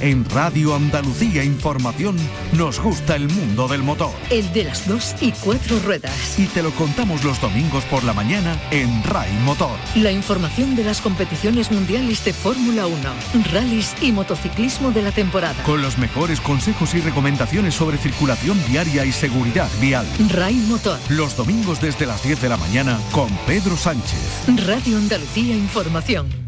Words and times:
En 0.00 0.24
Radio 0.30 0.76
Andalucía 0.76 1.42
Información 1.42 2.16
nos 2.52 2.78
gusta 2.80 3.16
el 3.16 3.28
mundo 3.28 3.66
del 3.66 3.82
motor. 3.82 4.12
El 4.30 4.52
de 4.52 4.64
las 4.64 4.86
dos 4.86 5.16
y 5.20 5.32
cuatro 5.32 5.80
ruedas. 5.80 6.38
Y 6.38 6.46
te 6.46 6.62
lo 6.62 6.70
contamos 6.70 7.24
los 7.24 7.40
domingos 7.40 7.84
por 7.84 8.04
la 8.04 8.12
mañana 8.12 8.56
en 8.70 9.02
RAI 9.02 9.32
Motor. 9.44 9.76
La 9.96 10.12
información 10.12 10.76
de 10.76 10.84
las 10.84 11.00
competiciones 11.00 11.72
mundiales 11.72 12.24
de 12.24 12.32
Fórmula 12.32 12.86
1, 12.86 12.98
rallies 13.52 13.96
y 14.00 14.12
motociclismo 14.12 14.92
de 14.92 15.02
la 15.02 15.10
temporada. 15.10 15.60
Con 15.64 15.82
los 15.82 15.98
mejores 15.98 16.40
consejos 16.40 16.94
y 16.94 17.00
recomendaciones 17.00 17.74
sobre 17.74 17.98
circulación 17.98 18.56
viaria 18.68 19.04
y 19.04 19.10
seguridad 19.10 19.68
vial. 19.80 20.06
RAI 20.30 20.54
Motor. 20.54 20.98
Los 21.08 21.36
domingos 21.36 21.80
desde 21.80 22.06
las 22.06 22.22
10 22.22 22.40
de 22.40 22.48
la 22.48 22.56
mañana 22.56 23.00
con 23.10 23.28
Pedro 23.46 23.76
Sánchez. 23.76 24.44
Radio 24.64 24.96
Andalucía 24.96 25.56
Información. 25.56 26.47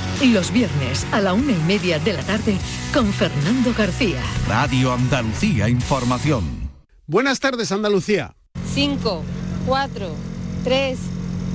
los 0.27 0.51
viernes 0.51 1.05
a 1.11 1.19
la 1.19 1.33
una 1.33 1.51
y 1.51 1.59
media 1.67 1.99
de 1.99 2.13
la 2.13 2.23
tarde 2.23 2.57
con 2.93 3.11
Fernando 3.11 3.73
García. 3.75 4.21
Radio 4.47 4.93
Andalucía 4.93 5.67
Información. 5.67 6.69
Buenas 7.07 7.39
tardes 7.39 7.71
Andalucía. 7.71 8.35
5, 8.73 9.23
4, 9.65 10.15
3, 10.63 10.99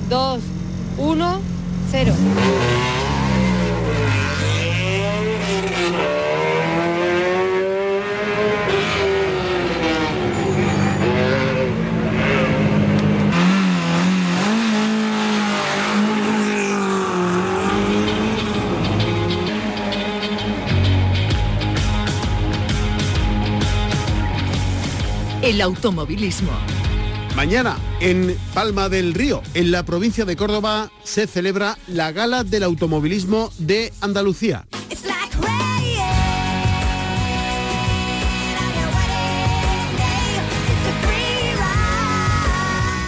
2, 0.09 0.39
1, 0.97 1.41
0. 1.91 2.13
El 25.47 25.61
automovilismo. 25.61 26.51
Mañana, 27.33 27.77
en 28.01 28.37
Palma 28.53 28.89
del 28.89 29.13
Río, 29.13 29.41
en 29.53 29.71
la 29.71 29.83
provincia 29.83 30.25
de 30.25 30.35
Córdoba, 30.35 30.91
se 31.05 31.25
celebra 31.25 31.77
la 31.87 32.11
Gala 32.11 32.43
del 32.43 32.63
Automovilismo 32.63 33.49
de 33.57 33.93
Andalucía. 34.01 34.67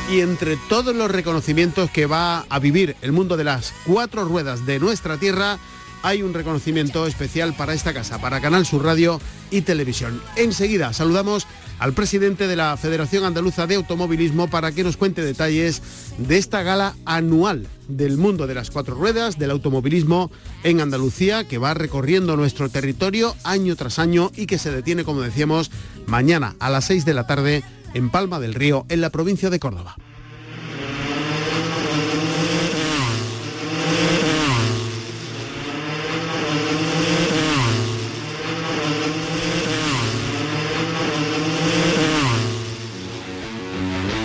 Y 0.10 0.22
entre 0.22 0.56
todos 0.70 0.96
los 0.96 1.12
reconocimientos 1.12 1.92
que 1.92 2.06
va 2.06 2.46
a 2.48 2.60
vivir 2.60 2.96
el 3.02 3.12
mundo 3.12 3.36
de 3.36 3.44
las 3.44 3.74
cuatro 3.86 4.24
ruedas 4.24 4.66
de 4.66 4.80
nuestra 4.80 5.18
tierra, 5.18 5.60
hay 6.04 6.24
un 6.24 6.34
reconocimiento 6.34 7.06
especial 7.06 7.54
para 7.54 7.74
esta 7.74 7.94
casa, 7.94 8.22
para 8.22 8.40
Canal 8.40 8.66
Sur 8.66 8.86
Radio 8.86 9.20
y 9.52 9.62
Televisión. 9.62 10.22
Enseguida 10.38 10.94
saludamos 10.94 11.46
al 11.80 11.94
presidente 11.94 12.48
de 12.48 12.56
la 12.56 12.78
Federación 12.78 13.24
Andaluza 13.24 13.66
de 13.66 13.76
Automovilismo 13.76 14.50
para 14.50 14.72
que 14.72 14.84
nos 14.84 14.98
cuente 14.98 15.24
detalles 15.24 15.82
de 16.18 16.38
esta 16.38 16.62
gala 16.62 16.96
anual 17.06 17.68
del 17.88 18.18
mundo 18.18 18.46
de 18.48 18.54
las 18.54 18.70
cuatro 18.70 18.96
ruedas, 18.96 19.40
del 19.40 19.52
automovilismo 19.52 20.30
en 20.64 20.82
Andalucía, 20.82 21.46
que 21.46 21.58
va 21.58 21.74
recorriendo 21.74 22.36
nuestro 22.36 22.70
territorio 22.70 23.36
año 23.44 23.76
tras 23.76 23.98
año 23.98 24.32
y 24.36 24.46
que 24.46 24.58
se 24.58 24.72
detiene, 24.72 25.04
como 25.04 25.22
decíamos, 25.22 25.72
mañana 26.06 26.56
a 26.60 26.70
las 26.70 26.86
seis 26.86 27.06
de 27.06 27.14
la 27.14 27.26
tarde 27.26 27.64
en 27.94 28.10
Palma 28.10 28.40
del 28.40 28.54
Río, 28.54 28.86
en 28.90 29.02
la 29.02 29.10
provincia 29.10 29.50
de 29.50 29.60
Córdoba. 29.60 29.96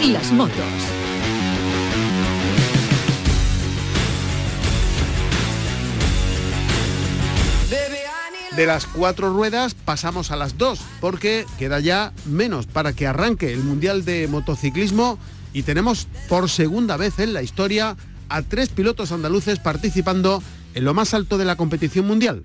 Las 0.09 0.33
motos. 0.33 0.57
De 8.57 8.67
las 8.67 8.87
cuatro 8.87 9.33
ruedas 9.33 9.75
pasamos 9.75 10.31
a 10.31 10.37
las 10.37 10.59
dos, 10.59 10.81
porque 11.01 11.47
queda 11.59 11.81
ya 11.81 12.13
menos 12.27 12.67
para 12.67 12.93
que 12.93 13.07
arranque 13.07 13.53
el 13.53 13.65
Mundial 13.65 14.05
de 14.05 14.29
Motociclismo 14.29 15.19
y 15.53 15.63
tenemos 15.63 16.07
por 16.29 16.49
segunda 16.49 16.97
vez 16.97 17.19
en 17.19 17.33
la 17.33 17.43
historia 17.43 17.97
a 18.29 18.43
tres 18.43 18.69
pilotos 18.69 19.11
andaluces 19.11 19.59
participando 19.59 20.43
en 20.75 20.85
lo 20.85 20.95
más 20.95 21.15
alto 21.15 21.39
de 21.39 21.45
la 21.47 21.57
competición 21.57 22.07
mundial. 22.07 22.45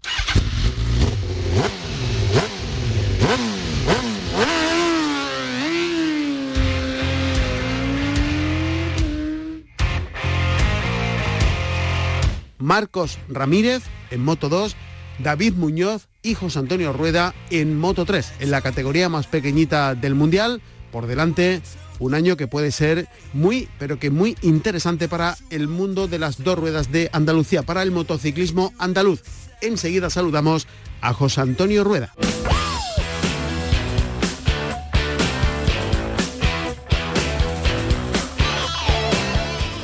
Marcos 12.70 13.18
Ramírez 13.28 13.82
en 14.12 14.24
Moto 14.24 14.48
2, 14.48 14.76
David 15.18 15.56
Muñoz 15.56 16.08
y 16.22 16.36
José 16.36 16.60
Antonio 16.60 16.94
Rueda 16.94 17.34
en 17.50 17.76
Moto 17.76 18.06
3, 18.06 18.34
en 18.42 18.52
la 18.52 18.62
categoría 18.62 19.10
más 19.10 19.26
pequeñita 19.26 19.96
del 19.96 20.14
Mundial. 20.14 20.62
Por 20.92 21.08
delante, 21.08 21.64
un 21.98 22.14
año 22.14 22.38
que 22.38 22.46
puede 22.46 22.72
ser 22.72 23.08
muy, 23.34 23.68
pero 23.80 23.98
que 23.98 24.12
muy 24.12 24.38
interesante 24.44 25.08
para 25.08 25.36
el 25.50 25.68
mundo 25.68 26.08
de 26.08 26.20
las 26.20 26.44
dos 26.44 26.60
ruedas 26.60 26.92
de 26.92 27.10
Andalucía, 27.12 27.64
para 27.64 27.82
el 27.82 27.90
motociclismo 27.90 28.72
andaluz. 28.78 29.24
Enseguida 29.62 30.12
saludamos 30.12 30.68
a 31.02 31.12
José 31.12 31.42
Antonio 31.42 31.84
Rueda. 31.84 32.14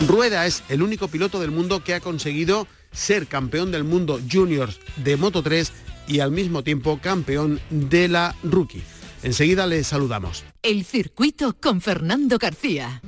Rueda 0.07 0.45
es 0.45 0.63
el 0.69 0.83
único 0.83 1.07
piloto 1.07 1.39
del 1.39 1.49
mundo 1.49 1.83
que 1.83 1.95
ha 1.95 1.99
conseguido 1.99 2.67
ser 2.91 3.27
campeón 3.27 3.71
del 3.71 3.83
mundo 3.83 4.19
juniors 4.31 4.79
de 4.97 5.17
Moto 5.17 5.41
3 5.41 5.71
y 6.07 6.19
al 6.19 6.31
mismo 6.31 6.63
tiempo 6.63 6.99
campeón 7.01 7.59
de 7.71 8.07
la 8.07 8.35
rookie. 8.43 8.83
Enseguida 9.23 9.65
le 9.65 9.83
saludamos. 9.83 10.43
El 10.61 10.85
circuito 10.85 11.55
con 11.59 11.81
Fernando 11.81 12.37
García. 12.37 13.01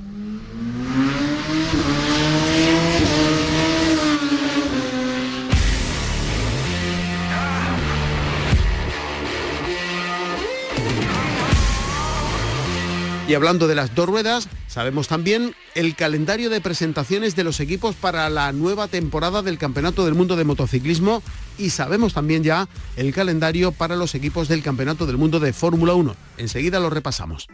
Y 13.28 13.34
hablando 13.34 13.68
de 13.68 13.74
las 13.74 13.94
dos 13.94 14.08
ruedas, 14.08 14.48
sabemos 14.68 15.06
también 15.06 15.54
el 15.74 15.94
calendario 15.94 16.48
de 16.48 16.62
presentaciones 16.62 17.36
de 17.36 17.44
los 17.44 17.60
equipos 17.60 17.94
para 17.94 18.30
la 18.30 18.52
nueva 18.52 18.88
temporada 18.88 19.42
del 19.42 19.58
Campeonato 19.58 20.06
del 20.06 20.14
Mundo 20.14 20.34
de 20.34 20.44
Motociclismo 20.44 21.22
y 21.58 21.68
sabemos 21.68 22.14
también 22.14 22.42
ya 22.42 22.68
el 22.96 23.12
calendario 23.12 23.70
para 23.70 23.96
los 23.96 24.14
equipos 24.14 24.48
del 24.48 24.62
Campeonato 24.62 25.04
del 25.04 25.18
Mundo 25.18 25.40
de 25.40 25.52
Fórmula 25.52 25.92
1. 25.92 26.16
Enseguida 26.38 26.80
lo 26.80 26.88
repasamos. 26.88 27.48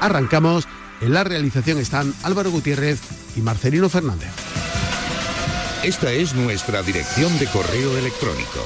Arrancamos. 0.00 0.68
En 1.00 1.12
la 1.12 1.24
realización 1.24 1.78
están 1.78 2.14
Álvaro 2.22 2.52
Gutiérrez 2.52 3.00
y 3.34 3.40
Marcelino 3.40 3.88
Fernández. 3.88 4.30
Esta 5.82 6.12
es 6.12 6.36
nuestra 6.36 6.84
dirección 6.84 7.36
de 7.40 7.46
correo 7.46 7.98
electrónico 7.98 8.64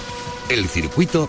elcircuito 0.49 1.29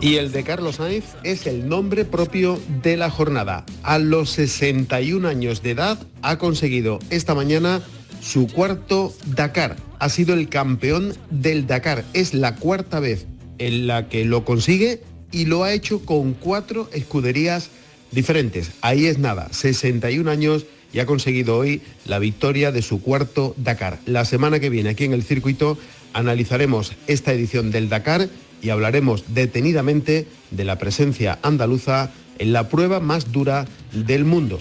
Y 0.00 0.14
el 0.14 0.30
de 0.30 0.44
Carlos 0.44 0.76
Sainz 0.76 1.04
es 1.24 1.48
el 1.48 1.68
nombre 1.68 2.04
propio 2.04 2.60
de 2.84 2.96
la 2.96 3.10
jornada. 3.10 3.66
A 3.82 3.98
los 3.98 4.30
61 4.30 5.26
años 5.26 5.60
de 5.62 5.72
edad 5.72 5.98
ha 6.22 6.38
conseguido 6.38 7.00
esta 7.10 7.34
mañana 7.34 7.82
su 8.20 8.46
cuarto 8.46 9.12
Dakar. 9.26 9.74
Ha 9.98 10.08
sido 10.08 10.34
el 10.34 10.48
campeón 10.48 11.14
del 11.30 11.66
Dakar. 11.66 12.04
Es 12.12 12.32
la 12.32 12.54
cuarta 12.54 13.00
vez 13.00 13.26
en 13.58 13.88
la 13.88 14.08
que 14.08 14.24
lo 14.24 14.44
consigue 14.44 15.02
y 15.32 15.46
lo 15.46 15.64
ha 15.64 15.72
hecho 15.72 16.04
con 16.04 16.34
cuatro 16.34 16.88
escuderías 16.92 17.70
diferentes. 18.12 18.70
Ahí 18.82 19.06
es 19.06 19.18
nada, 19.18 19.48
61 19.50 20.30
años 20.30 20.64
y 20.92 21.00
ha 21.00 21.06
conseguido 21.06 21.58
hoy 21.58 21.82
la 22.06 22.20
victoria 22.20 22.70
de 22.70 22.82
su 22.82 23.02
cuarto 23.02 23.52
Dakar. 23.56 23.98
La 24.06 24.24
semana 24.24 24.60
que 24.60 24.70
viene 24.70 24.90
aquí 24.90 25.04
en 25.04 25.12
el 25.12 25.24
circuito 25.24 25.76
analizaremos 26.12 26.92
esta 27.08 27.32
edición 27.32 27.72
del 27.72 27.88
Dakar 27.88 28.28
y 28.62 28.70
hablaremos 28.70 29.34
detenidamente 29.34 30.26
de 30.50 30.64
la 30.64 30.78
presencia 30.78 31.38
andaluza 31.42 32.10
en 32.38 32.52
la 32.52 32.68
prueba 32.68 33.00
más 33.00 33.32
dura 33.32 33.66
del 33.92 34.24
mundo. 34.24 34.58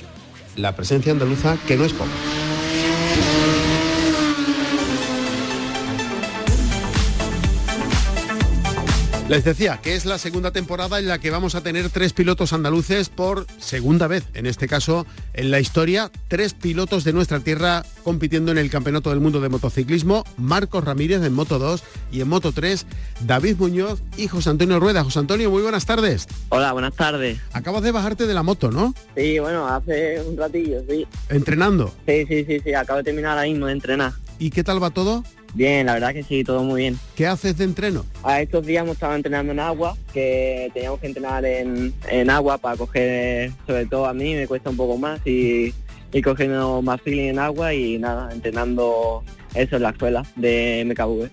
La 0.56 0.76
presencia 0.76 1.12
andaluza 1.12 1.58
que 1.68 1.78
no 1.78 1.86
es 1.86 1.94
poca. 1.94 2.12
Les 9.30 9.44
decía 9.44 9.78
que 9.84 9.94
es 9.94 10.06
la 10.06 10.18
segunda 10.18 10.52
temporada 10.52 11.00
en 11.00 11.08
la 11.10 11.20
que 11.20 11.32
vamos 11.32 11.54
a 11.56 11.62
tener 11.62 11.90
tres 11.90 12.14
pilotos 12.14 12.54
andaluces 12.54 13.10
por 13.10 13.46
segunda 13.58 14.08
vez, 14.08 14.24
en 14.34 14.46
este 14.46 14.70
caso 14.70 15.06
en 15.34 15.52
la 15.52 15.60
historia, 15.60 16.10
tres 16.30 16.54
pilotos 16.54 17.04
de 17.04 17.12
nuestra 17.12 17.42
tierra 17.42 17.84
compitiendo 18.06 18.54
en 18.54 18.58
el 18.58 18.70
Campeonato 18.70 19.10
del 19.10 19.20
Mundo 19.20 19.42
de 19.42 19.50
Motociclismo, 19.50 20.24
Marcos 20.38 20.86
Ramírez 20.86 21.22
en 21.24 21.34
Moto 21.34 21.60
2 21.60 21.84
y 22.10 22.22
en 22.22 22.30
Moto 22.30 22.54
3, 22.54 22.86
David 23.26 23.58
Muñoz 23.58 24.02
y 24.16 24.30
José 24.30 24.50
Antonio 24.50 24.80
Rueda. 24.80 25.04
José 25.04 25.20
Antonio, 25.20 25.52
muy 25.52 25.62
buenas 25.62 25.86
tardes. 25.86 26.26
Hola, 26.48 26.72
buenas 26.72 26.96
tardes. 26.96 27.38
Acabas 27.52 27.84
de 27.84 27.92
bajarte 27.92 28.28
de 28.28 28.34
la 28.34 28.44
moto, 28.44 28.72
¿no? 28.72 28.94
Sí, 29.18 29.40
bueno, 29.40 29.68
hace 29.68 30.22
un 30.22 30.38
ratillo, 30.38 30.82
sí. 30.90 31.06
¿Entrenando? 31.28 31.94
Sí, 32.08 32.26
sí, 32.30 32.46
sí, 32.46 32.62
sí, 32.64 32.74
acabo 32.74 33.00
de 33.00 33.04
terminar 33.04 33.32
ahora 33.32 33.44
mismo 33.44 33.66
de 33.66 33.74
entrenar. 33.74 34.14
¿Y 34.40 34.52
qué 34.52 34.64
tal 34.64 34.82
va 34.82 34.92
todo? 34.92 35.26
Bien, 35.58 35.88
la 35.88 35.94
verdad 35.96 36.14
que 36.14 36.22
sí, 36.22 36.44
todo 36.44 36.64
muy 36.64 36.82
bien. 36.82 37.00
¿Qué 37.16 37.26
haces 37.26 37.58
de 37.58 37.64
entreno? 37.64 38.06
A 38.24 38.42
estos 38.42 38.64
días 38.64 38.84
hemos 38.84 38.94
estado 38.94 39.16
entrenando 39.16 39.54
en 39.54 39.60
agua, 39.60 39.98
que 40.14 40.70
teníamos 40.72 41.00
que 41.00 41.08
entrenar 41.08 41.44
en, 41.46 42.30
agua 42.30 42.60
para 42.60 42.78
coger, 42.78 43.52
sobre 43.66 43.88
todo 43.88 44.06
a 44.06 44.14
mí 44.14 44.36
me 44.36 44.46
cuesta 44.46 44.70
un 44.70 44.78
poco 44.78 45.00
más 45.00 45.20
y, 45.26 45.74
y 46.14 46.22
cogiendo 46.22 46.84
más 46.84 47.02
feeling 47.02 47.30
en 47.30 47.40
agua 47.40 47.74
y 47.74 47.98
nada, 47.98 48.32
entrenando 48.32 49.24
eso 49.56 49.78
en 49.78 49.82
la 49.82 49.90
escuela 49.90 50.24
de 50.36 50.84
MKV. 50.86 51.28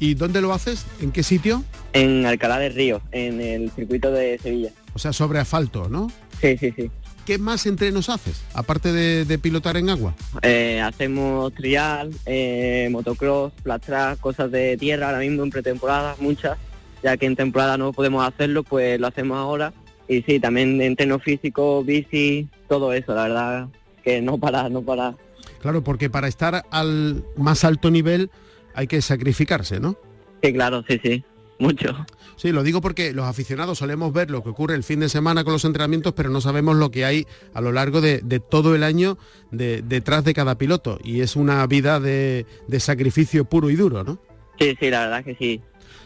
¿Y 0.00 0.14
dónde 0.14 0.40
lo 0.40 0.54
haces? 0.54 0.86
¿En 1.02 1.12
qué 1.12 1.22
sitio? 1.22 1.62
En 1.92 2.24
Alcalá 2.24 2.58
de 2.58 2.70
Río, 2.70 3.02
en 3.12 3.38
el 3.42 3.70
circuito 3.72 4.10
de 4.10 4.38
Sevilla. 4.38 4.70
O 4.94 4.98
sea, 4.98 5.12
sobre 5.12 5.40
asfalto, 5.40 5.90
¿no? 5.90 6.10
Sí, 6.40 6.56
sí, 6.56 6.72
sí. 6.74 6.90
¿Qué 7.28 7.36
más 7.36 7.66
entrenos 7.66 8.08
haces, 8.08 8.42
aparte 8.54 8.90
de, 8.90 9.38
pilotar 9.38 9.76
en 9.76 9.90
agua? 9.90 10.14
Eh, 10.40 10.80
hacemos 10.80 11.52
trial, 11.52 12.10
eh, 12.24 12.88
motocross, 12.90 13.52
flat 13.62 13.84
track, 13.84 14.18
cosas 14.18 14.50
de 14.50 14.78
tierra, 14.78 15.08
ahora 15.08 15.18
mismo 15.18 15.42
en 15.42 15.50
pretemporada, 15.50 16.16
muchas. 16.20 16.56
Ya 17.02 17.18
que 17.18 17.26
en 17.26 17.36
temporada 17.36 17.76
no 17.76 17.92
podemos 17.92 18.26
hacerlo, 18.26 18.62
pues 18.62 18.98
lo 18.98 19.08
hacemos 19.08 19.36
ahora. 19.36 19.74
Y 20.08 20.22
sí, 20.22 20.40
también 20.40 20.80
entreno 20.80 21.18
físico, 21.18 21.84
bici, 21.84 22.48
todo 22.66 22.94
eso, 22.94 23.14
la 23.14 23.24
verdad, 23.24 23.68
que 24.02 24.22
no 24.22 24.38
para, 24.38 24.70
no 24.70 24.80
para. 24.80 25.14
Claro, 25.60 25.84
porque 25.84 26.08
para 26.08 26.28
estar 26.28 26.64
al 26.70 27.26
más 27.36 27.62
alto 27.62 27.90
nivel 27.90 28.30
hay 28.72 28.86
que 28.86 29.02
sacrificarse, 29.02 29.80
¿no? 29.80 29.98
Sí, 30.42 30.50
claro, 30.54 30.82
sí, 30.88 30.98
sí 31.04 31.22
mucho. 31.58 32.06
Sí, 32.36 32.52
lo 32.52 32.62
digo 32.62 32.80
porque 32.80 33.12
los 33.12 33.26
aficionados 33.26 33.78
solemos 33.78 34.12
ver 34.12 34.30
lo 34.30 34.42
que 34.44 34.50
ocurre 34.50 34.76
el 34.76 34.84
fin 34.84 35.00
de 35.00 35.08
semana 35.08 35.42
con 35.42 35.52
los 35.52 35.64
entrenamientos, 35.64 36.12
pero 36.14 36.30
no 36.30 36.40
sabemos 36.40 36.76
lo 36.76 36.90
que 36.90 37.04
hay 37.04 37.26
a 37.52 37.60
lo 37.60 37.72
largo 37.72 38.00
de, 38.00 38.20
todo 38.48 38.74
el 38.76 38.84
año 38.84 39.18
detrás 39.50 40.24
de 40.24 40.34
cada 40.34 40.56
piloto. 40.56 40.98
Y 41.02 41.20
es 41.20 41.34
una 41.34 41.66
vida 41.66 41.98
de, 41.98 42.46
sacrificio 42.78 43.44
puro 43.44 43.70
y 43.70 43.76
duro, 43.76 44.04
¿no? 44.04 44.18
Sí, 44.58 44.76
sí, 44.78 44.90
la 44.90 45.00
verdad 45.00 45.24
que 45.24 45.34
sí. 45.34 45.60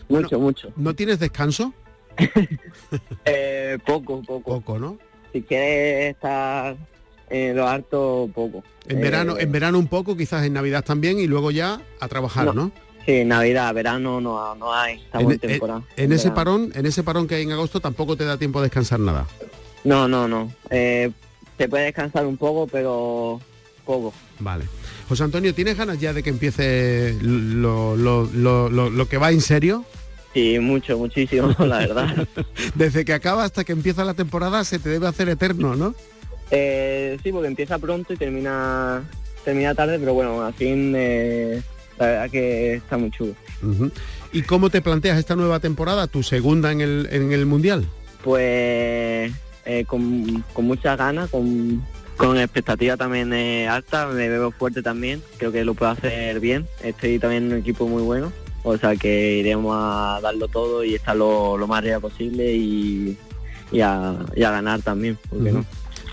Mucho, 0.09 0.41
mucho. 0.41 0.73
¿No 0.77 0.95
tienes 0.95 1.19
descanso? 1.19 1.73
Eh, 3.25 3.79
poco, 3.87 4.21
poco. 4.23 4.57
Poco, 4.57 4.79
¿no? 4.79 4.99
Si 5.33 5.41
quieres 5.43 6.15
estar 6.15 6.77
en 7.31 7.57
lo 7.57 7.67
alto, 7.67 8.29
poco. 8.35 8.63
En 8.87 9.01
verano, 9.01 9.39
eh, 9.39 9.45
en 9.45 9.53
verano 9.53 9.79
un 9.79 9.87
poco, 9.87 10.17
quizás 10.17 10.45
en 10.45 10.53
Navidad 10.53 10.85
también, 10.85 11.19
y 11.19 11.27
luego 11.27 11.51
ya 11.51 11.81
a 12.01 12.09
trabajar, 12.09 12.55
¿no? 12.55 12.71
Sí, 13.07 13.25
Navidad, 13.25 13.75
verano 13.75 14.21
no, 14.21 14.55
no 14.55 14.73
hay, 14.73 15.01
estamos 15.01 15.33
en, 15.33 15.39
temporada. 15.39 15.83
En, 15.97 16.13
ese 16.13 16.31
parón, 16.31 16.73
en 16.75 16.87
ese 16.87 17.03
parón 17.03 17.27
que 17.27 17.35
hay 17.37 17.43
en 17.43 17.53
agosto 17.53 17.81
tampoco 17.81 18.17
te 18.17 18.25
da 18.25 18.37
tiempo 18.37 18.61
a 18.61 18.63
descansar 18.63 19.01
nada. 19.01 19.27
No, 19.85 20.07
no, 20.07 20.29
no. 20.29 20.53
Eh, 20.71 21.11
se 21.59 21.69
puede 21.69 21.85
descansar 21.85 22.27
un 22.27 22.37
poco, 22.37 22.67
pero 22.69 23.41
poco. 23.85 24.15
Vale. 24.39 24.65
José 25.09 25.25
Antonio, 25.25 25.55
¿tienes 25.55 25.77
ganas 25.77 26.01
ya 26.01 26.13
de 26.13 26.23
que 26.23 26.31
empiece 26.31 27.17
lo, 27.21 27.97
lo, 27.97 29.09
que 29.09 29.19
va 29.19 29.33
en 29.33 29.41
serio? 29.41 29.85
Sí, 30.33 30.59
mucho, 30.61 30.97
muchísimo, 30.97 31.55
la 31.59 31.79
verdad. 31.79 32.29
Desde 32.75 33.05
que 33.05 33.13
acaba 33.13 33.45
hasta 33.45 33.65
que 33.65 33.73
empieza 33.73 34.05
la 34.05 34.15
temporada 34.15 34.65
se 34.65 34.79
te 34.79 34.89
debe 34.89 35.09
hacer 35.09 35.29
eterno, 35.29 35.75
¿no? 35.75 35.95
Eh, 36.51 37.19
sí, 37.23 37.33
porque 37.33 37.49
empieza 37.49 37.79
pronto 37.79 38.13
y 38.13 38.17
termina 38.17 39.03
termina 39.45 39.75
tarde, 39.75 39.99
pero 39.99 40.15
bueno, 40.15 40.43
al 40.43 40.55
fin 40.55 40.95
eh, 40.97 41.63
la 41.99 42.07
verdad 42.07 42.31
que 42.31 42.75
está 42.75 42.97
muy 42.97 43.11
chulo. 43.11 43.35
¿Y 44.33 44.43
cómo 44.43 44.71
te 44.71 44.81
planteas 44.81 45.19
esta 45.19 45.37
nueva 45.37 45.61
temporada, 45.61 46.07
tu 46.07 46.23
segunda 46.23 46.73
en 46.73 46.81
el, 46.81 47.09
en 47.11 47.33
el 47.33 47.47
Mundial? 47.47 47.87
Pues 48.25 49.33
eh, 49.65 49.85
con, 49.87 50.45
muchas 50.59 50.97
ganas, 50.97 51.31
con, 51.31 51.85
con 52.17 52.39
expectativa 52.39 52.97
también 52.97 53.33
eh, 53.33 53.69
alta, 53.69 54.07
me 54.07 54.29
veo 54.29 54.51
fuerte 54.51 54.83
también, 54.83 55.23
creo 55.39 55.53
que 55.53 55.65
lo 55.65 55.75
puedo 55.75 55.93
hacer 55.93 56.41
bien, 56.41 56.67
estoy 56.83 57.19
también 57.19 57.45
en 57.45 57.53
un 57.53 57.59
equipo 57.59 57.87
muy 57.87 58.03
bueno, 58.03 58.33
o 58.65 58.77
sea 58.77 58.97
que 58.97 59.39
iremos 59.39 59.77
a 59.79 60.21
darlo 60.23 60.49
todo 60.49 60.85
y 60.85 60.95
estar 60.95 61.17
lo, 61.17 61.59
más 61.67 61.83
real 61.83 62.01
posible 62.01 62.53
y, 62.53 63.19
a, 63.81 64.25
ganar 64.37 64.83
también, 64.83 65.19
¿por 65.29 65.41
no? 65.41 65.65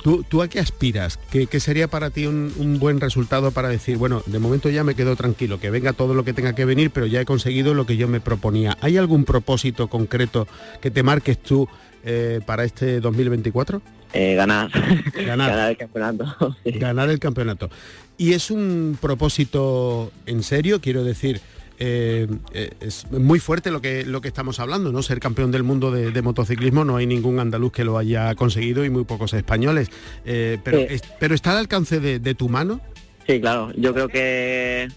¿Tú, 0.04 0.42
a 0.42 0.48
qué 0.48 0.60
aspiras? 0.60 1.19
¿Qué, 1.30 1.48
sería 1.60 1.88
para 1.88 2.10
ti 2.10 2.25
un, 2.25 2.78
buen 2.80 3.00
resultado 3.00 3.51
para 3.51 3.69
decir, 3.69 3.98
bueno, 3.98 4.24
de 4.25 4.40
momento 4.40 4.69
ya 4.69 4.84
me 4.84 4.96
quedo 4.96 5.16
tranquilo, 5.16 5.60
que 5.60 5.69
venga 5.69 5.94
todo 5.94 6.13
lo 6.13 6.24
que 6.24 6.34
tenga 6.34 6.54
que 6.54 6.66
venir, 6.66 6.92
pero 6.92 7.06
ya 7.06 7.22
he 7.22 7.25
conseguido 7.25 7.74
lo 7.74 7.86
que 7.86 7.98
yo 7.98 8.07
me 8.07 8.19
proponía? 8.19 8.78
¿Hay 8.81 8.98
algún 8.98 9.25
propósito 9.25 9.88
concreto 9.88 10.48
que 10.81 10.92
te 10.92 11.04
marques 11.04 11.38
tú 11.38 11.68
eh, 12.04 12.40
para 12.46 12.63
este 12.63 13.00
2024? 13.00 13.81
Eh, 14.13 14.36
ganar. 14.36 14.69
ganar. 15.13 15.69
el 15.69 15.78
campeonato. 15.78 16.56
Ganar 16.66 17.10
el 17.10 17.19
campeonato. 17.19 17.69
¿Y 18.18 18.34
es 18.34 18.51
un 18.51 18.98
propósito 19.00 20.12
en 20.25 20.44
serio? 20.44 20.81
Quiero 20.81 21.04
decir, 21.04 21.42
eh, 21.81 22.27
eh, 22.53 22.71
es 22.81 23.09
muy 23.09 23.39
fuerte 23.39 23.71
lo 23.71 23.81
que, 23.81 24.05
lo 24.05 24.19
que 24.19 24.27
estamos 24.27 24.59
hablando, 24.59 24.91
¿no? 24.91 25.01
Ser 25.01 25.21
campeón 25.21 25.49
del 25.49 25.63
mundo 25.63 25.91
de, 25.91 26.21
motociclismo, 26.21 26.83
no 26.83 26.97
hay 26.97 27.07
ningún 27.07 27.39
andaluz 27.39 27.71
que 27.71 27.85
lo 27.85 27.97
haya 27.97 28.35
conseguido 28.35 28.83
y 28.83 28.89
muy 28.89 29.05
pocos 29.05 29.33
españoles. 29.33 29.89
Eh, 30.25 30.57
pero, 30.61 30.79
pero 31.19 31.33
¿está 31.33 31.51
al 31.51 31.59
alcance 31.59 32.01
de, 32.01 32.35
tu 32.35 32.49
mano? 32.49 32.81
Sí, 33.25 33.39
claro. 33.39 33.71
Yo 33.77 33.93
creo 33.93 34.09
que 34.09 34.89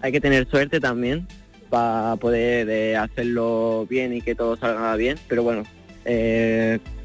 hay 0.00 0.12
que 0.12 0.20
tener 0.20 0.48
suerte 0.48 0.80
también 0.80 1.28
para 1.68 2.16
poder 2.16 2.96
hacerlo 2.96 3.86
bien 3.88 4.14
y 4.14 4.22
que 4.22 4.34
todo 4.34 4.56
salga 4.56 4.96
bien. 4.96 5.18
Pero 5.28 5.42
bueno, 5.42 5.64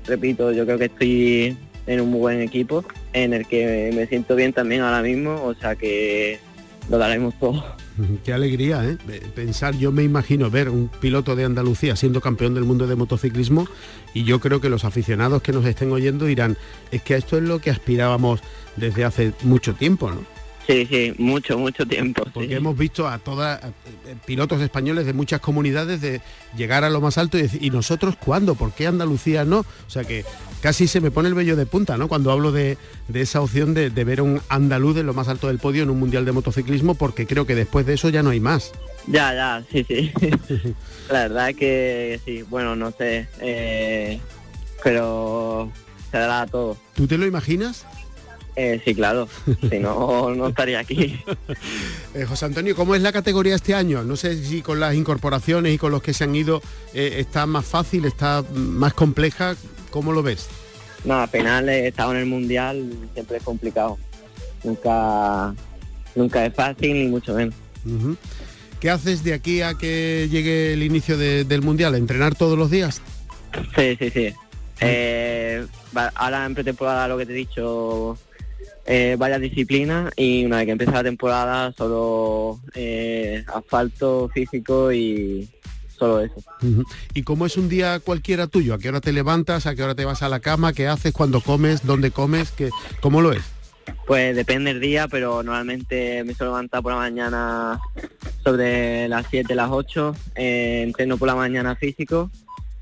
repito, 0.05 0.53
yo 0.53 0.65
creo 0.65 0.77
que 0.77 0.85
estoy 0.85 1.57
en 1.87 2.01
un 2.01 2.09
muy 2.09 2.19
buen 2.19 2.41
equipo 2.41 2.85
en 3.11 3.33
el 3.33 3.45
que 3.45 3.91
me 3.93 4.07
siento 4.07 4.35
bien 4.35 4.53
también 4.53 4.81
ahora 4.81 5.01
mismo, 5.01 5.43
o 5.43 5.53
sea 5.55 5.75
que 5.75 6.39
lo 6.89 6.97
daremos 6.97 7.37
todo. 7.39 7.63
Qué 8.23 8.33
alegría, 8.33 8.83
¿eh? 8.85 8.97
Pensar, 9.35 9.75
yo 9.77 9.91
me 9.91 10.03
imagino 10.03 10.49
ver 10.49 10.69
un 10.69 10.89
piloto 10.99 11.35
de 11.35 11.45
Andalucía 11.45 11.95
siendo 11.95 12.21
campeón 12.21 12.53
del 12.53 12.63
mundo 12.63 12.87
de 12.87 12.95
motociclismo 12.95 13.67
y 14.13 14.23
yo 14.23 14.39
creo 14.39 14.61
que 14.61 14.69
los 14.69 14.85
aficionados 14.85 15.41
que 15.41 15.51
nos 15.51 15.65
estén 15.65 15.91
oyendo 15.91 16.25
dirán, 16.25 16.57
es 16.91 17.01
que 17.01 17.15
esto 17.15 17.37
es 17.37 17.43
lo 17.43 17.59
que 17.59 17.71
aspirábamos 17.71 18.41
desde 18.75 19.05
hace 19.05 19.33
mucho 19.43 19.73
tiempo, 19.73 20.09
¿no? 20.09 20.37
Sí, 20.67 20.85
sí, 20.85 21.13
mucho, 21.17 21.57
mucho 21.57 21.85
tiempo. 21.85 22.23
Porque 22.33 22.55
hemos 22.55 22.77
visto 22.77 23.07
a 23.07 23.19
todas 23.19 23.61
pilotos 24.25 24.61
españoles 24.61 25.05
de 25.05 25.13
muchas 25.13 25.39
comunidades 25.39 26.01
de 26.01 26.21
llegar 26.57 26.83
a 26.83 26.89
lo 26.89 26.99
más 26.99 27.17
alto 27.17 27.37
y 27.37 27.43
decir, 27.43 27.63
¿y 27.63 27.69
nosotros 27.69 28.17
cuándo? 28.17 28.55
¿Por 28.55 28.73
qué 28.73 28.85
Andalucía 28.85 29.45
no? 29.45 29.59
O 29.59 29.89
sea 29.89 30.03
que 30.03 30.25
casi 30.61 30.87
se 30.87 31.01
me 31.01 31.11
pone 31.11 31.29
el 31.29 31.35
vello 31.35 31.55
de 31.55 31.65
punta, 31.65 31.97
¿no? 31.97 32.07
Cuando 32.07 32.31
hablo 32.31 32.51
de, 32.51 32.77
esa 33.13 33.41
opción 33.41 33.73
de, 33.73 33.89
ver 33.89 34.19
a 34.19 34.23
un 34.23 34.41
andaluz 34.49 34.97
en 34.97 35.05
lo 35.05 35.13
más 35.13 35.27
alto 35.27 35.47
del 35.47 35.59
podio 35.59 35.83
en 35.83 35.89
un 35.89 35.99
mundial 35.99 36.25
de 36.25 36.31
motociclismo, 36.31 36.95
porque 36.95 37.27
creo 37.27 37.45
que 37.45 37.55
después 37.55 37.85
de 37.85 37.93
eso 37.93 38.09
ya 38.09 38.23
no 38.23 38.29
hay 38.29 38.39
más. 38.39 38.71
Ya, 39.07 39.33
ya, 39.33 39.63
sí, 39.71 39.85
sí. 39.87 40.11
La 41.09 41.27
verdad 41.27 41.55
que 41.55 42.19
sí, 42.25 42.43
bueno, 42.43 42.75
no 42.75 42.91
sé, 42.91 43.27
eh, 43.39 44.19
pero 44.83 45.71
se 46.11 46.17
dará 46.17 46.45
todo. 46.45 46.77
¿Tú 46.93 47.07
te 47.07 47.17
lo 47.17 47.25
imaginas? 47.25 47.85
Eh, 48.57 48.81
sí, 48.83 48.95
claro. 48.95 49.29
Si 49.69 49.77
no, 49.77 50.33
no 50.33 50.47
estaría 50.47 50.79
aquí. 50.79 51.19
Eh, 52.13 52.25
José 52.25 52.45
Antonio, 52.45 52.75
¿cómo 52.75 52.95
es 52.95 53.01
la 53.03 53.11
categoría 53.11 53.53
este 53.53 53.75
año? 53.75 54.03
No 54.03 54.15
sé 54.15 54.43
si 54.43 54.63
con 54.63 54.79
las 54.79 54.95
incorporaciones 54.95 55.75
y 55.75 55.77
con 55.77 55.91
los 55.91 56.01
que 56.01 56.13
se 56.13 56.23
han 56.23 56.35
ido 56.35 56.63
eh, 56.95 57.17
está 57.19 57.45
más 57.45 57.65
fácil, 57.65 58.05
está 58.05 58.43
más 58.55 58.95
compleja. 58.95 59.55
¿Cómo 59.89 60.11
lo 60.11 60.23
ves? 60.23 60.47
No, 61.05 61.25
penal 61.27 61.69
he 61.69 61.87
estado 61.87 62.11
en 62.11 62.19
el 62.19 62.25
mundial, 62.25 62.91
siempre 63.13 63.37
es 63.37 63.43
complicado. 63.43 63.97
Nunca, 64.63 65.53
nunca 66.15 66.45
es 66.45 66.53
fácil 66.53 66.93
ni 66.93 67.07
mucho 67.07 67.33
menos. 67.33 67.55
¿Qué 68.79 68.89
haces 68.89 69.23
de 69.23 69.33
aquí 69.33 69.61
a 69.61 69.75
que 69.75 70.27
llegue 70.29 70.73
el 70.73 70.83
inicio 70.83 71.17
del 71.17 71.61
mundial? 71.61 71.95
¿Entrenar 71.95 72.35
todos 72.35 72.57
los 72.57 72.69
días? 72.69 73.01
Sí, 73.75 73.95
sí, 73.97 74.09
sí. 74.09 74.33
Eh, 74.79 75.65
ahora 76.15 76.45
en 76.45 76.53
pretemporada 76.53 77.07
lo 77.07 77.17
que 77.17 77.25
te 77.25 77.33
he 77.33 77.35
dicho, 77.35 78.17
eh, 78.85 79.15
varias 79.17 79.41
disciplinas 79.41 80.13
y 80.15 80.45
una 80.45 80.57
vez 80.57 80.65
que 80.65 80.71
empieza 80.71 80.93
la 80.93 81.03
temporada 81.03 81.73
solo 81.73 82.59
eh, 82.75 83.43
asfalto 83.47 84.29
físico 84.33 84.91
y 84.91 85.49
solo 85.97 86.21
eso. 86.21 86.35
¿Y 87.13 87.23
cómo 87.23 87.45
es 87.45 87.57
un 87.57 87.69
día 87.69 87.99
cualquiera 87.99 88.47
tuyo? 88.47 88.73
¿A 88.73 88.79
qué 88.79 88.89
hora 88.89 89.01
te 89.01 89.11
levantas? 89.11 89.65
¿A 89.65 89.75
qué 89.75 89.83
hora 89.83 89.95
te 89.95 90.05
vas 90.05 90.21
a 90.21 90.29
la 90.29 90.39
cama? 90.39 90.73
¿Qué 90.73 90.87
haces? 90.87 91.13
cuando 91.13 91.41
comes? 91.41 91.85
¿Dónde 91.85 92.11
comes? 92.11 92.51
¿Qué, 92.51 92.69
¿Cómo 93.01 93.21
lo 93.21 93.31
es? 93.31 93.43
Pues 94.05 94.35
depende 94.35 94.73
del 94.73 94.81
día, 94.81 95.07
pero 95.07 95.43
normalmente 95.43 96.23
me 96.23 96.33
suelo 96.33 96.51
levantar 96.51 96.81
por 96.81 96.91
la 96.93 96.99
mañana 96.99 97.79
sobre 98.43 99.07
las 99.07 99.25
7, 99.29 99.55
las 99.55 99.69
8, 99.69 100.15
eh, 100.35 100.83
entreno 100.83 101.17
por 101.17 101.27
la 101.27 101.35
mañana 101.35 101.75
físico 101.75 102.29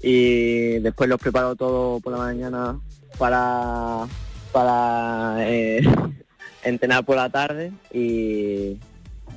y 0.01 0.79
después 0.79 1.10
los 1.10 1.19
preparo 1.19 1.55
todo 1.55 2.00
por 2.00 2.13
la 2.13 2.19
mañana 2.19 2.79
para, 3.17 4.07
para 4.51 5.38
eh, 5.39 5.81
entrenar 6.63 7.05
por 7.05 7.15
la 7.15 7.29
tarde 7.29 7.72
y 7.91 8.77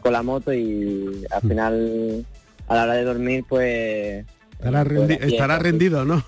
con 0.00 0.12
la 0.12 0.22
moto 0.22 0.52
y 0.52 1.24
al 1.30 1.40
final 1.42 2.26
a 2.68 2.74
la 2.74 2.82
hora 2.84 2.94
de 2.94 3.04
dormir 3.04 3.44
pues... 3.48 4.24
Estará, 4.58 4.84
pues, 4.84 5.62
rendido, 5.62 6.04
¿no? 6.04 6.24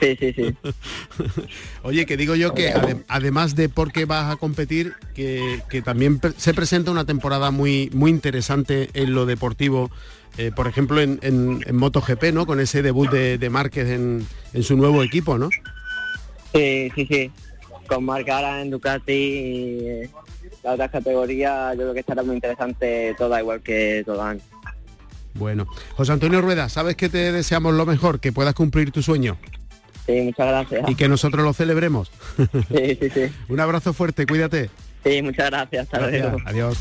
Sí, 0.00 0.16
sí, 0.18 0.32
sí. 0.32 0.54
Oye, 1.82 2.06
que 2.06 2.16
digo 2.16 2.34
yo 2.34 2.54
que 2.54 2.72
además 3.08 3.54
de 3.54 3.68
porque 3.68 4.04
vas 4.04 4.32
a 4.32 4.36
competir, 4.36 4.94
que, 5.14 5.60
también 5.84 6.20
se 6.36 6.54
presenta 6.54 6.90
una 6.90 7.04
temporada 7.04 7.50
muy, 7.50 7.90
muy 7.92 8.10
interesante 8.10 8.90
en 8.94 9.14
lo 9.14 9.26
deportivo, 9.26 9.90
eh, 10.38 10.50
por 10.54 10.66
ejemplo 10.66 11.00
en, 11.00 11.18
en, 11.22 11.76
MotoGP, 11.76 12.32
¿no? 12.32 12.46
Con 12.46 12.60
ese 12.60 12.82
debut 12.82 13.10
de, 13.10 13.38
de 13.38 13.50
Márquez 13.50 13.88
en, 13.88 14.26
su 14.62 14.76
nuevo 14.76 15.02
equipo, 15.02 15.38
¿no? 15.38 15.50
Sí, 16.52 16.90
sí, 16.94 17.06
sí. 17.06 17.30
Con 17.86 18.04
Marc 18.04 18.28
en 18.28 18.70
Ducati 18.70 19.12
y 19.12 20.02
la 20.62 20.72
otra 20.72 20.88
categoría, 20.88 21.72
yo 21.74 21.80
creo 21.80 21.94
que 21.94 22.00
estará 22.00 22.22
muy 22.22 22.36
interesante 22.36 23.14
toda 23.18 23.40
igual 23.40 23.60
que 23.60 24.02
toda 24.06 24.36
Bueno, 25.34 25.66
José 25.96 26.12
Antonio 26.12 26.40
Rueda, 26.40 26.68
sabes 26.68 26.96
que 26.96 27.08
te 27.08 27.32
deseamos 27.32 27.74
lo 27.74 27.86
mejor, 27.86 28.20
que 28.20 28.32
puedas 28.32 28.54
cumplir 28.54 28.92
tu 28.92 29.02
sueño. 29.02 29.36
Sí, 30.06 30.20
muchas 30.20 30.46
gracias. 30.46 30.90
Y 30.90 30.94
que 30.94 31.08
nosotros 31.08 31.44
lo 31.44 31.52
celebremos. 31.52 32.10
Sí, 32.36 32.98
sí, 33.00 33.10
sí. 33.10 33.32
Un 33.48 33.60
abrazo 33.60 33.92
fuerte, 33.92 34.26
cuídate. 34.26 34.70
Sí, 35.02 35.22
muchas 35.22 35.50
gracias. 35.50 35.84
Hasta 35.84 36.08
luego. 36.08 36.36
Adiós. 36.46 36.78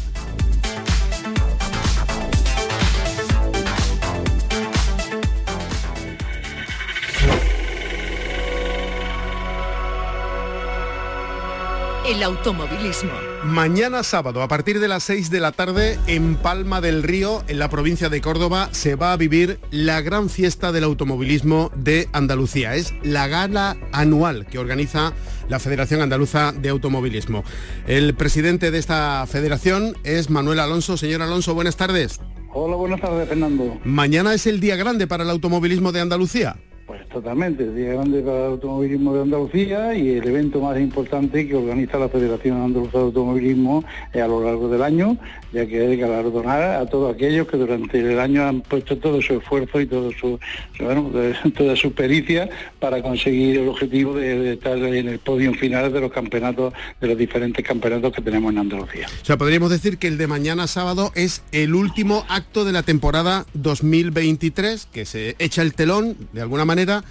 El 12.05 12.21
automovilismo. 12.21 13.11
Mañana 13.45 14.03
sábado, 14.03 14.41
a 14.41 14.49
partir 14.49 14.81
de 14.81 14.89
las 14.89 15.03
6 15.03 15.29
de 15.29 15.39
la 15.39 15.53
tarde, 15.53 15.97
en 16.05 16.35
Palma 16.35 16.81
del 16.81 17.01
Río, 17.01 17.43
en 17.47 17.59
la 17.59 17.69
provincia 17.69 18.09
de 18.09 18.19
Córdoba, 18.19 18.67
se 18.73 18.95
va 18.95 19.13
a 19.13 19.17
vivir 19.17 19.61
la 19.71 20.01
gran 20.01 20.29
fiesta 20.29 20.73
del 20.73 20.83
automovilismo 20.83 21.71
de 21.77 22.09
Andalucía. 22.11 22.75
Es 22.75 22.93
la 23.03 23.29
gala 23.29 23.77
anual 23.93 24.45
que 24.47 24.59
organiza 24.59 25.13
la 25.47 25.59
Federación 25.59 26.01
Andaluza 26.01 26.51
de 26.51 26.67
Automovilismo. 26.67 27.45
El 27.87 28.15
presidente 28.15 28.69
de 28.69 28.79
esta 28.79 29.25
federación 29.25 29.95
es 30.03 30.29
Manuel 30.29 30.59
Alonso. 30.59 30.97
Señor 30.97 31.21
Alonso, 31.21 31.53
buenas 31.53 31.77
tardes. 31.77 32.19
Hola, 32.51 32.75
buenas 32.75 32.99
tardes, 32.99 33.29
Fernando. 33.29 33.79
Mañana 33.85 34.33
es 34.33 34.45
el 34.45 34.59
día 34.59 34.75
grande 34.75 35.07
para 35.07 35.23
el 35.23 35.29
automovilismo 35.29 35.93
de 35.93 36.01
Andalucía. 36.01 36.57
Pues 36.85 37.07
totalmente, 37.07 37.63
el 37.63 37.77
Día 37.77 37.93
Grande 37.93 38.21
para 38.21 38.39
el 38.39 38.51
Automovilismo 38.51 39.15
de 39.15 39.21
Andalucía 39.21 39.95
y 39.95 40.17
el 40.17 40.27
evento 40.27 40.59
más 40.59 40.77
importante 40.77 41.47
que 41.47 41.55
organiza 41.55 41.97
la 41.97 42.09
Federación 42.09 42.61
Andaluza 42.61 42.97
de 42.97 43.05
Automovilismo 43.05 43.85
a 44.13 44.27
lo 44.27 44.43
largo 44.43 44.67
del 44.67 44.83
año, 44.83 45.17
ya 45.53 45.65
que 45.65 45.93
es 45.93 45.97
galardonar 45.97 46.81
a 46.81 46.85
todos 46.85 47.15
aquellos 47.15 47.47
que 47.47 47.55
durante 47.55 47.99
el 47.99 48.19
año 48.19 48.45
han 48.45 48.59
puesto 48.59 48.97
todo 48.97 49.21
su 49.21 49.35
esfuerzo 49.35 49.79
y 49.79 49.85
todo 49.85 50.11
su, 50.11 50.37
toda 51.57 51.75
su 51.77 51.93
pericia 51.93 52.49
para 52.79 53.01
conseguir 53.01 53.59
el 53.59 53.69
objetivo 53.69 54.15
de, 54.15 54.53
estar 54.53 54.77
en 54.77 55.07
el 55.07 55.19
podio 55.19 55.53
final 55.53 55.93
de 55.93 56.01
los 56.01 56.11
campeonatos, 56.11 56.73
de 56.99 57.07
los 57.07 57.17
diferentes 57.17 57.65
campeonatos 57.65 58.11
que 58.11 58.21
tenemos 58.21 58.51
en 58.51 58.57
Andalucía. 58.57 59.07
O 59.21 59.25
sea, 59.25 59.37
podríamos 59.37 59.69
decir 59.69 59.97
que 59.99 60.09
el 60.09 60.17
de 60.17 60.27
mañana 60.27 60.67
sábado 60.67 61.13
es 61.15 61.43
el 61.53 61.75
último 61.75 62.25
acto 62.27 62.65
de 62.65 62.73
la 62.73 62.83
temporada 62.83 63.45
2023, 63.53 64.89
que 64.91 65.05
se 65.05 65.37
echa 65.39 65.61
el 65.61 65.75
telón 65.75 66.17
de 66.33 66.41
alguna 66.41 66.65
manera 66.65 66.72
manera, 66.73 67.03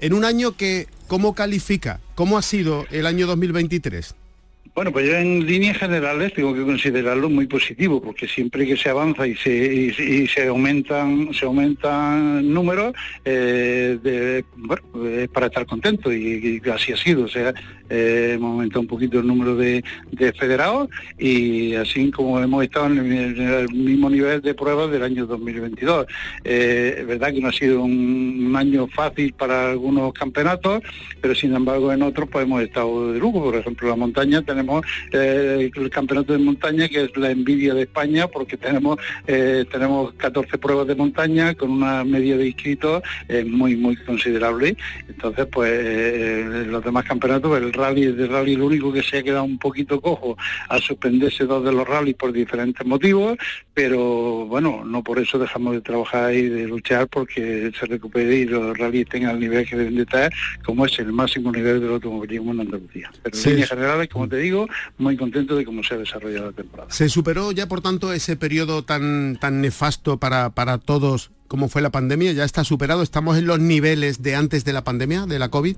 en 0.00 0.12
un 0.12 0.24
año 0.24 0.56
que, 0.56 0.86
¿cómo 1.08 1.34
califica? 1.34 1.98
¿Cómo 2.14 2.38
ha 2.38 2.42
sido 2.42 2.86
el 2.92 3.04
año 3.04 3.26
2023? 3.26 4.14
Bueno, 4.78 4.92
pues 4.92 5.08
yo 5.08 5.16
en 5.16 5.44
líneas 5.44 5.76
generales 5.76 6.32
tengo 6.34 6.54
que 6.54 6.62
considerarlo 6.62 7.28
muy 7.28 7.48
positivo, 7.48 8.00
porque 8.00 8.28
siempre 8.28 8.64
que 8.64 8.76
se 8.76 8.88
avanza 8.88 9.26
y 9.26 9.34
se, 9.34 10.28
se 10.28 10.46
aumentan 10.46 11.34
se 11.34 11.46
aumentan 11.46 12.54
números, 12.54 12.94
eh, 13.24 14.44
bueno, 14.54 14.82
es 15.08 15.28
para 15.30 15.46
estar 15.46 15.66
contento 15.66 16.12
y, 16.12 16.62
así 16.72 16.92
ha 16.92 16.96
sido. 16.96 17.24
O 17.24 17.28
sea, 17.28 17.52
eh, 17.90 18.32
hemos 18.34 18.52
aumentado 18.52 18.80
un 18.80 18.86
poquito 18.86 19.18
el 19.18 19.26
número 19.26 19.56
de, 19.56 19.82
federados 20.38 20.88
y 21.18 21.74
así 21.74 22.10
como 22.10 22.38
hemos 22.40 22.64
estado 22.64 22.86
en 22.86 23.12
el, 23.12 23.68
mismo 23.72 24.10
nivel 24.10 24.42
de 24.42 24.54
pruebas 24.54 24.90
del 24.90 25.02
año 25.02 25.26
2022. 25.26 26.06
Eh, 26.44 26.96
es 26.98 27.06
verdad 27.06 27.32
que 27.32 27.40
no 27.40 27.48
ha 27.48 27.52
sido 27.52 27.82
un, 27.82 28.54
año 28.58 28.88
fácil 28.88 29.32
para 29.34 29.70
algunos 29.70 30.12
campeonatos, 30.12 30.82
pero 31.20 31.34
sin 31.34 31.54
embargo 31.54 31.92
en 31.92 32.02
otros 32.02 32.28
pues 32.28 32.44
hemos 32.44 32.62
estado 32.62 33.12
de 33.12 33.18
lujo. 33.18 33.44
Por 33.44 33.56
ejemplo, 33.56 33.88
la 33.88 33.96
montaña 33.96 34.42
tenemos 34.42 34.84
eh, 35.12 35.70
el 35.74 35.90
campeonato 35.90 36.32
de 36.32 36.38
montaña 36.40 36.88
que 36.88 37.04
es 37.04 37.16
la 37.16 37.30
envidia 37.30 37.74
de 37.74 37.82
España 37.82 38.26
porque 38.26 38.56
tenemos 38.56 38.98
tenemos 39.26 40.12
14 40.14 40.58
pruebas 40.58 40.86
de 40.86 40.94
montaña 40.94 41.54
con 41.54 41.70
una 41.70 42.04
media 42.04 42.36
de 42.36 42.48
inscritos 42.48 43.02
muy 43.46 43.76
muy 43.76 43.96
considerable. 43.96 44.76
Entonces 45.08 45.46
pues 45.50 46.66
los 46.66 46.82
demás 46.82 47.04
campeonatos 47.04 47.58
el 47.58 47.72
rally 47.78 48.12
de 48.12 48.26
rally 48.26 48.56
lo 48.56 48.66
único 48.66 48.92
que 48.92 49.02
se 49.02 49.18
ha 49.18 49.22
quedado 49.22 49.44
un 49.44 49.58
poquito 49.58 50.00
cojo 50.00 50.36
al 50.68 50.82
suspenderse 50.82 51.44
dos 51.44 51.64
de 51.64 51.72
los 51.72 51.86
rallies 51.86 52.16
por 52.16 52.32
diferentes 52.32 52.86
motivos, 52.86 53.38
pero 53.72 54.46
bueno, 54.46 54.84
no 54.84 55.02
por 55.02 55.18
eso 55.18 55.38
dejamos 55.38 55.74
de 55.74 55.80
trabajar 55.80 56.34
y 56.34 56.48
de 56.48 56.66
luchar 56.66 57.08
porque 57.08 57.70
se 57.78 57.86
recupere 57.86 58.36
y 58.36 58.44
los 58.44 58.76
rallies 58.76 59.08
tengan 59.08 59.36
el 59.36 59.40
nivel 59.40 59.66
que 59.66 59.76
deben 59.76 59.96
de 59.96 60.02
estar, 60.02 60.32
como 60.64 60.86
es 60.86 60.98
el 60.98 61.12
máximo 61.12 61.52
nivel 61.52 61.80
del 61.80 61.92
automovilismo 61.92 62.52
en 62.52 62.60
Andalucía. 62.60 63.10
Pero 63.22 63.36
en 63.36 63.44
líneas 63.44 63.68
generales, 63.70 64.08
como 64.08 64.28
te 64.28 64.36
digo, 64.36 64.68
muy 64.98 65.16
contento 65.16 65.56
de 65.56 65.64
cómo 65.64 65.82
se 65.82 65.94
ha 65.94 65.98
desarrollado 65.98 66.46
la 66.46 66.52
temporada. 66.52 66.90
¿Se 66.90 67.08
superó 67.08 67.52
ya 67.52 67.68
por 67.68 67.80
tanto 67.80 68.12
ese 68.12 68.36
periodo 68.36 68.82
tan, 68.84 69.36
tan 69.36 69.60
nefasto 69.60 70.18
para, 70.18 70.50
para 70.50 70.78
todos 70.78 71.30
como 71.48 71.68
fue 71.68 71.82
la 71.82 71.90
pandemia? 71.90 72.32
¿Ya 72.32 72.44
está 72.44 72.62
superado? 72.62 73.02
¿Estamos 73.02 73.38
en 73.38 73.46
los 73.46 73.58
niveles 73.58 74.22
de 74.22 74.36
antes 74.36 74.64
de 74.64 74.72
la 74.72 74.84
pandemia, 74.84 75.26
de 75.26 75.38
la 75.38 75.48
COVID? 75.48 75.76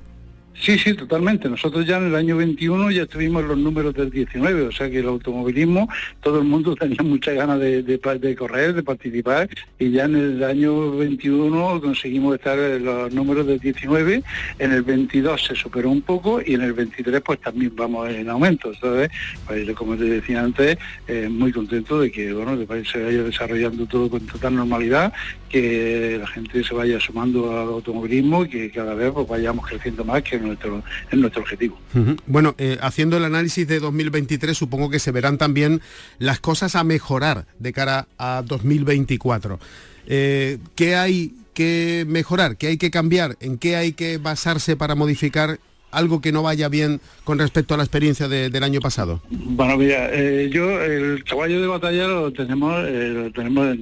Sí, 0.60 0.78
sí, 0.78 0.92
totalmente. 0.92 1.48
Nosotros 1.48 1.86
ya 1.86 1.96
en 1.96 2.08
el 2.08 2.14
año 2.14 2.36
21 2.36 2.90
ya 2.90 3.06
tuvimos 3.06 3.42
los 3.44 3.56
números 3.56 3.94
del 3.94 4.10
19, 4.10 4.64
o 4.64 4.72
sea 4.72 4.90
que 4.90 4.98
el 4.98 5.06
automovilismo, 5.06 5.88
todo 6.20 6.38
el 6.38 6.44
mundo 6.44 6.76
tenía 6.80 7.02
muchas 7.02 7.34
ganas 7.34 7.58
de, 7.58 8.36
correr, 8.36 8.74
de 8.74 8.82
participar, 8.82 9.48
y 9.78 9.90
ya 9.90 10.04
en 10.04 10.16
el 10.16 10.44
año 10.44 10.98
21 10.98 11.80
conseguimos 11.80 12.34
estar 12.34 12.58
en 12.58 12.84
los 12.84 13.10
números 13.14 13.46
del 13.46 13.58
19, 13.58 14.22
en 14.58 14.72
el 14.72 14.82
22 14.82 15.42
se 15.42 15.54
superó 15.54 15.88
un 15.88 16.02
poco 16.02 16.42
y 16.44 16.54
en 16.54 16.60
el 16.60 16.74
23 16.74 17.22
pues 17.22 17.40
también 17.40 17.74
vamos 17.74 18.10
en 18.10 18.28
aumento. 18.28 18.70
Entonces, 18.70 19.10
pues, 19.46 19.70
como 19.70 19.96
te 19.96 20.04
decía 20.04 20.42
antes, 20.42 20.76
eh, 21.08 21.26
muy 21.30 21.52
contento 21.52 22.00
de 22.00 22.12
que 22.12 22.34
bueno, 22.34 22.58
se 22.84 23.02
vaya 23.02 23.22
desarrollando 23.22 23.86
todo 23.86 24.10
con 24.10 24.26
total 24.26 24.56
normalidad, 24.56 25.10
que 25.48 26.18
la 26.20 26.26
gente 26.26 26.62
se 26.62 26.74
vaya 26.74 27.00
sumando 27.00 27.50
al 27.50 27.68
automovilismo 27.68 28.44
y 28.44 28.48
que 28.48 28.70
cada 28.70 28.94
vez 28.94 29.10
pues, 29.10 29.26
vayamos 29.26 29.66
creciendo 29.66 30.04
más, 30.04 30.22
que 30.22 30.49
nuestro, 30.50 30.82
es 31.10 31.18
nuestro 31.18 31.42
objetivo. 31.42 31.78
Bueno, 32.26 32.54
eh, 32.58 32.78
haciendo 32.80 33.16
el 33.16 33.24
análisis 33.24 33.66
de 33.66 33.80
2023, 33.80 34.56
supongo 34.56 34.90
que 34.90 34.98
se 34.98 35.12
verán 35.12 35.38
también 35.38 35.80
las 36.18 36.40
cosas 36.40 36.76
a 36.76 36.84
mejorar 36.84 37.46
de 37.58 37.72
cara 37.72 38.06
a 38.18 38.42
2024. 38.46 39.58
Eh, 40.06 40.58
¿Qué 40.74 40.96
hay 40.96 41.34
que 41.54 42.04
mejorar? 42.08 42.56
¿Qué 42.56 42.68
hay 42.68 42.78
que 42.78 42.90
cambiar? 42.90 43.36
¿En 43.40 43.58
qué 43.58 43.76
hay 43.76 43.92
que 43.92 44.18
basarse 44.18 44.76
para 44.76 44.94
modificar 44.94 45.58
algo 45.90 46.20
que 46.20 46.32
no 46.32 46.42
vaya 46.42 46.68
bien 46.68 47.00
con 47.24 47.38
respecto 47.38 47.74
a 47.74 47.76
la 47.76 47.82
experiencia 47.82 48.28
del 48.28 48.62
año 48.62 48.80
pasado? 48.80 49.20
Bueno, 49.30 49.76
mira, 49.76 50.10
eh, 50.12 50.48
yo 50.52 50.80
el 50.80 51.24
caballo 51.24 51.60
de 51.60 51.66
batalla 51.66 52.06
lo 52.06 52.32
tenemos, 52.32 52.74
eh, 52.86 53.08
lo 53.08 53.32
tenemos 53.32 53.76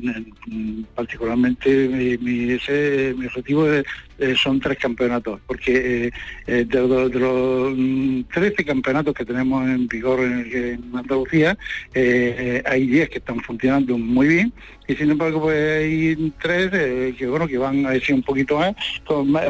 particularmente 0.94 2.18
mi, 2.20 2.52
ese, 2.52 3.14
mi 3.16 3.26
objetivo 3.26 3.70
es 3.70 3.84
eh, 4.18 4.34
son 4.40 4.60
tres 4.60 4.78
campeonatos, 4.78 5.40
porque 5.46 6.12
de, 6.46 6.64
los, 6.66 7.10
de, 7.10 7.18
los 7.18 8.28
13 8.28 8.64
campeonatos 8.64 9.14
que 9.14 9.24
tenemos 9.24 9.66
en 9.68 9.86
vigor 9.88 10.20
en, 10.20 10.82
Andalucía, 10.94 11.56
hay 11.94 12.86
10 12.86 13.08
que 13.08 13.18
están 13.18 13.40
funcionando 13.40 13.96
muy 13.98 14.28
bien 14.28 14.52
y 14.88 14.94
sin 14.96 15.10
embargo 15.10 15.42
pues 15.42 15.82
hay 15.82 16.32
tres 16.40 16.70
que 17.14 17.26
bueno 17.26 17.46
que 17.46 17.58
van 17.58 17.84
a 17.84 17.90
decir 17.90 18.14
un 18.14 18.22
poquito 18.22 18.58
más, 18.58 18.74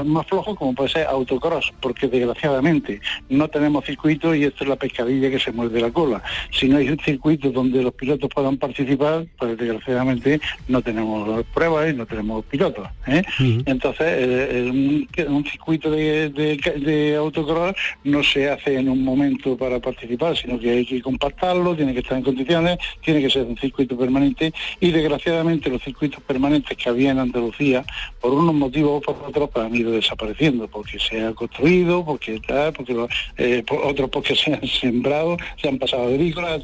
más, 0.05 0.27
flojos 0.27 0.57
como 0.57 0.75
puede 0.75 0.91
ser 0.91 1.07
autocross, 1.07 1.73
porque 1.81 2.09
desgraciadamente 2.09 3.01
no 3.29 3.49
tenemos 3.49 3.85
circuito 3.85 4.35
y 4.35 4.45
esto 4.45 4.65
es 4.65 4.71
la 4.71 4.77
pescadilla 4.77 5.31
que 5.31 5.39
se 5.39 5.53
muerde 5.53 5.81
la 5.81 5.91
cola. 5.91 6.23
Si 6.51 6.69
no 6.69 6.79
hay 6.79 6.89
un 6.89 6.99
circuito 6.99 7.51
donde 7.51 7.83
los 7.83 7.95
pilotos 7.95 8.29
puedan 8.35 8.57
participar, 8.57 9.27
pues 9.39 9.57
desgraciadamente 9.57 10.41
no 10.67 10.83
tenemos 10.83 11.45
pruebas 11.55 11.91
y 11.91 11.97
no 11.97 12.07
tenemos 12.07 12.45
pilotos. 12.47 12.89
¿eh? 13.07 13.23
Entonces, 13.67 14.07
eh, 14.07 14.58
un, 14.63 15.45
circuito 15.45 15.91
de, 15.91 16.31
de, 16.31 17.17
autocross 17.17 17.75
no 18.05 18.23
se 18.23 18.51
hace 18.51 18.79
en 18.79 18.89
un 18.89 19.03
momento 19.05 19.57
para 19.57 19.81
participar, 19.81 20.37
sino 20.37 20.59
que 20.59 20.71
hay 20.71 20.87
que 20.87 21.01
compactarlo, 21.01 21.77
tiene 21.77 21.93
que 21.93 22.01
estar 22.01 22.19
en 22.19 22.25
condiciones, 22.25 22.79
tiene 23.03 23.21
que 23.21 23.31
ser 23.31 23.45
un 23.45 23.57
circuito 23.57 23.97
permanente 23.97 24.53
y 24.81 24.91
desgraciadamente 24.91 25.71
los 25.71 25.83
circuitos 25.83 26.23
permanentes 26.23 26.77
que 26.77 26.89
había 26.89 27.11
en 27.11 27.19
Andalucía, 27.19 27.85
por 28.21 28.33
unos 28.33 28.55
motivos 28.55 29.03
o 29.07 29.15
por 29.15 29.29
otros, 29.29 29.51
pues 29.51 29.67
han 29.67 29.75
ido 29.75 29.93
desapareciendo, 29.93 30.69
porque 30.69 30.99
se 30.99 31.25
ha 31.25 31.33
construido, 31.33 32.05
porque 32.05 32.41
tal, 32.47 32.73
porque 32.73 33.07
eh, 33.37 33.65
otros 33.85 34.11
porque 34.11 34.35
se 34.35 34.55
han 34.55 34.67
sembrado, 34.67 35.37
se 35.61 35.69
han 35.69 35.79
pasado 35.79 36.09
agrícolas, 36.09 36.63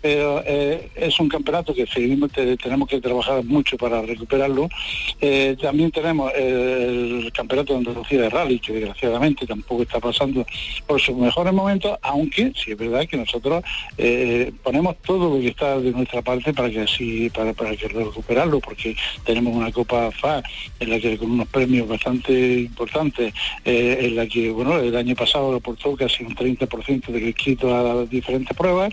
pero 0.00 0.42
es 0.44 1.20
un 1.20 1.28
campeonato 1.28 1.74
que 1.74 1.86
seguimos, 1.86 2.30
tenemos 2.32 2.88
que 2.88 3.00
trabajar 3.00 3.44
mucho 3.44 3.76
para 3.76 4.02
recuperarlo. 4.02 4.68
Eh, 5.20 5.56
también 5.60 5.90
tenemos 5.90 6.32
Campeonato 7.32 7.72
de 7.72 7.78
Andalucía 7.80 8.22
de 8.22 8.30
Rally, 8.30 8.58
que 8.58 8.72
desgraciadamente 8.72 9.46
tampoco 9.46 9.82
está 9.82 10.00
pasando 10.00 10.44
por 10.86 11.00
sus 11.00 11.16
mejores 11.16 11.52
momentos, 11.52 11.98
aunque 12.02 12.52
sí 12.54 12.72
es 12.72 12.78
verdad 12.78 13.06
que 13.06 13.16
nosotros 13.16 13.64
eh, 13.98 14.52
ponemos 14.62 14.96
todo 15.04 15.34
lo 15.34 15.40
que 15.40 15.48
está 15.48 15.78
de 15.78 15.90
nuestra 15.92 16.22
parte 16.22 16.52
para 16.52 16.70
que 16.70 16.80
así, 16.80 17.30
para, 17.30 17.52
para 17.52 17.76
que 17.76 17.88
recuperarlo, 17.88 18.60
porque 18.60 18.96
tenemos 19.24 19.54
una 19.54 19.72
Copa 19.72 20.10
FA 20.12 20.42
en 20.80 20.90
la 20.90 21.00
que 21.00 21.16
con 21.16 21.30
unos 21.30 21.48
premios 21.48 21.88
bastante 21.88 22.60
importantes, 22.60 23.32
eh, 23.64 23.98
en 24.00 24.16
la 24.16 24.26
que 24.26 24.50
bueno 24.50 24.78
el 24.78 24.94
año 24.96 25.14
pasado 25.14 25.54
aportó 25.54 25.96
casi 25.96 26.24
un 26.24 26.34
30% 26.34 27.06
de 27.06 27.20
inscrito 27.20 27.74
a 27.74 27.82
las 27.82 28.10
diferentes 28.10 28.56
pruebas 28.56 28.92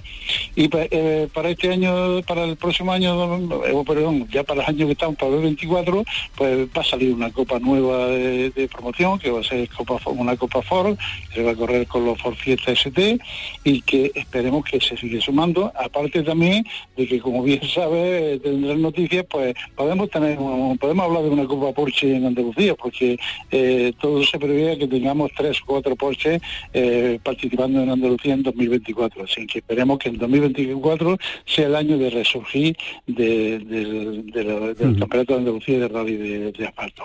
y 0.56 0.68
para 0.68 1.50
este 1.50 1.72
año, 1.72 2.22
para 2.24 2.44
el 2.44 2.56
próximo 2.58 2.92
año, 2.92 3.84
perdón, 3.86 4.28
ya 4.32 4.44
para 4.44 4.64
el 4.64 4.70
año 4.70 4.86
que 4.86 4.94
estamos, 4.94 5.16
para 5.18 5.36
el 5.36 5.42
24, 5.42 6.04
pues 6.36 6.68
va 6.68 6.82
a 6.82 6.84
salir 6.84 7.14
una 7.14 7.32
copa 7.32 7.60
nueva 7.60 8.08
de, 8.08 8.29
promoción, 8.72 9.20
que 9.20 9.32
va 9.32 9.42
a 9.42 9.44
ser 9.44 9.68
copa, 9.70 10.00
una 10.10 10.36
copa 10.36 10.62
Ford, 10.62 10.98
que 11.30 11.36
se 11.36 11.44
va 11.44 11.52
a 11.52 11.56
correr 11.56 11.88
con 11.88 12.06
los 12.06 12.20
Ford 12.22 12.36
Fiesta 12.36 12.72
ST 12.72 13.20
y 13.64 13.82
que 13.82 14.12
esperemos 14.16 14.64
que 14.66 14.80
se 14.80 14.98
siga 14.98 15.22
sumando, 15.22 15.72
aparte 15.76 16.24
también 16.24 16.66
de 16.96 17.08
que 17.08 17.20
como 17.20 17.44
bien 17.44 17.62
sabe, 17.74 18.40
tendrás 18.40 18.78
noticias, 18.78 19.26
pues 19.30 19.56
podemos 19.76 20.10
tener, 20.10 20.38
podemos 20.80 21.06
hablar 21.06 21.24
de 21.24 21.30
una 21.30 21.46
copa 21.46 21.74
Porsche 21.74 22.16
en 22.16 22.26
Andalucía, 22.26 22.76
porque 22.76 23.18
eh, 23.52 23.94
todo 24.00 24.24
se 24.24 24.40
prevé 24.40 24.78
que 24.78 24.88
tengamos 24.88 25.32
tres 25.36 25.60
o 25.62 25.66
cuatro 25.66 25.96
Porsche 25.96 26.40
eh, 26.74 27.20
participando 27.24 27.82
en 27.82 27.90
Andalucía 27.90 28.34
en 28.34 28.44
2024, 28.44 29.24
así 29.24 29.46
que 29.48 29.60
esperemos 29.60 30.00
que 30.00 30.10
en 30.10 30.18
2024 30.18 31.18
sea 31.46 31.68
el 31.68 31.76
año 31.76 31.98
de 31.98 32.10
resurgir 32.10 32.78
de, 33.08 33.60
del 33.60 34.98
Campeonato 35.00 35.34
de 35.34 35.40
Andalucía 35.40 35.80
de 35.80 35.88
Rally 35.88 36.18
de, 36.18 36.68
asfalto. 36.68 37.04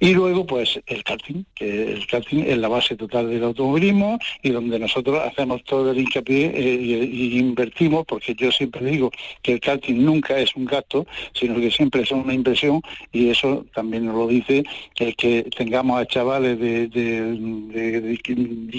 Y 0.00 0.14
luego, 0.14 0.46
pues, 0.46 0.53
el 0.58 1.04
karting, 1.04 1.44
que 1.54 1.92
el 1.92 2.06
karting 2.06 2.44
es 2.46 2.58
la 2.58 2.68
base 2.68 2.96
total 2.96 3.30
del 3.30 3.44
automovilismo 3.44 4.18
y 4.42 4.50
donde 4.50 4.78
nosotros 4.78 5.20
hacemos 5.24 5.62
todo 5.64 5.90
el 5.90 5.98
hincapié 5.98 6.52
eh, 6.54 7.08
y, 7.10 7.38
invertimos, 7.38 8.04
porque 8.06 8.34
yo 8.34 8.50
siempre 8.52 8.84
digo 8.86 9.10
que 9.42 9.54
el 9.54 9.60
karting 9.60 10.04
nunca 10.04 10.38
es 10.38 10.54
un 10.56 10.64
gasto, 10.64 11.06
sino 11.32 11.56
que 11.56 11.70
siempre 11.70 12.02
es 12.02 12.10
una 12.10 12.34
inversión 12.34 12.80
y 13.12 13.30
eso 13.30 13.64
también 13.74 14.06
nos 14.06 14.16
lo 14.16 14.26
dice 14.26 14.64
el 14.98 15.16
que 15.16 15.44
tengamos 15.56 16.00
a 16.00 16.06
chavales 16.06 16.58
de, 16.58 16.88
de, 16.88 18.20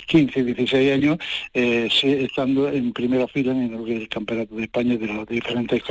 15, 0.08 0.44
16 0.44 0.94
años 0.94 1.18
eh, 1.54 1.90
estando 2.02 2.70
en 2.70 2.94
primera 2.94 3.28
fila 3.28 3.52
en 3.52 3.74
el 3.74 4.10
Campeonato 4.10 4.56
de 4.56 4.64
España 4.64 4.98
de 4.98 5.08
las 5.08 5.28
diferentes 5.28 5.82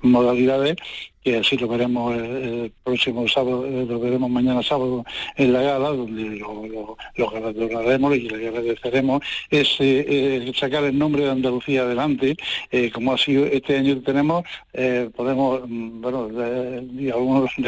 modalidades 0.00 0.76
que 1.22 1.38
así 1.38 1.56
lo 1.56 1.68
veremos 1.68 2.14
el, 2.16 2.72
próximo 2.82 3.28
sábado, 3.28 3.64
eh, 3.66 3.86
lo 3.88 4.00
veremos 4.00 4.30
mañana 4.30 4.62
sábado 4.62 5.04
en 5.36 5.52
la 5.52 5.62
gala, 5.62 5.88
donde 5.90 6.36
lo, 6.36 6.66
lo, 6.66 6.96
lo 7.16 7.30
galardonaremos 7.30 8.16
y 8.16 8.28
le 8.28 8.48
agradeceremos, 8.48 9.22
es 9.50 9.76
eh, 9.78 10.52
sacar 10.56 10.84
el 10.84 10.98
nombre 10.98 11.24
de 11.24 11.30
Andalucía 11.30 11.82
adelante, 11.82 12.36
eh, 12.70 12.90
como 12.90 13.12
ha 13.12 13.18
sido 13.18 13.46
este 13.46 13.76
año 13.76 13.94
que 13.94 14.00
tenemos, 14.00 14.44
podemos, 15.16 15.62
mm, 15.66 16.00
bueno, 16.00 16.28
de, 16.28 17.12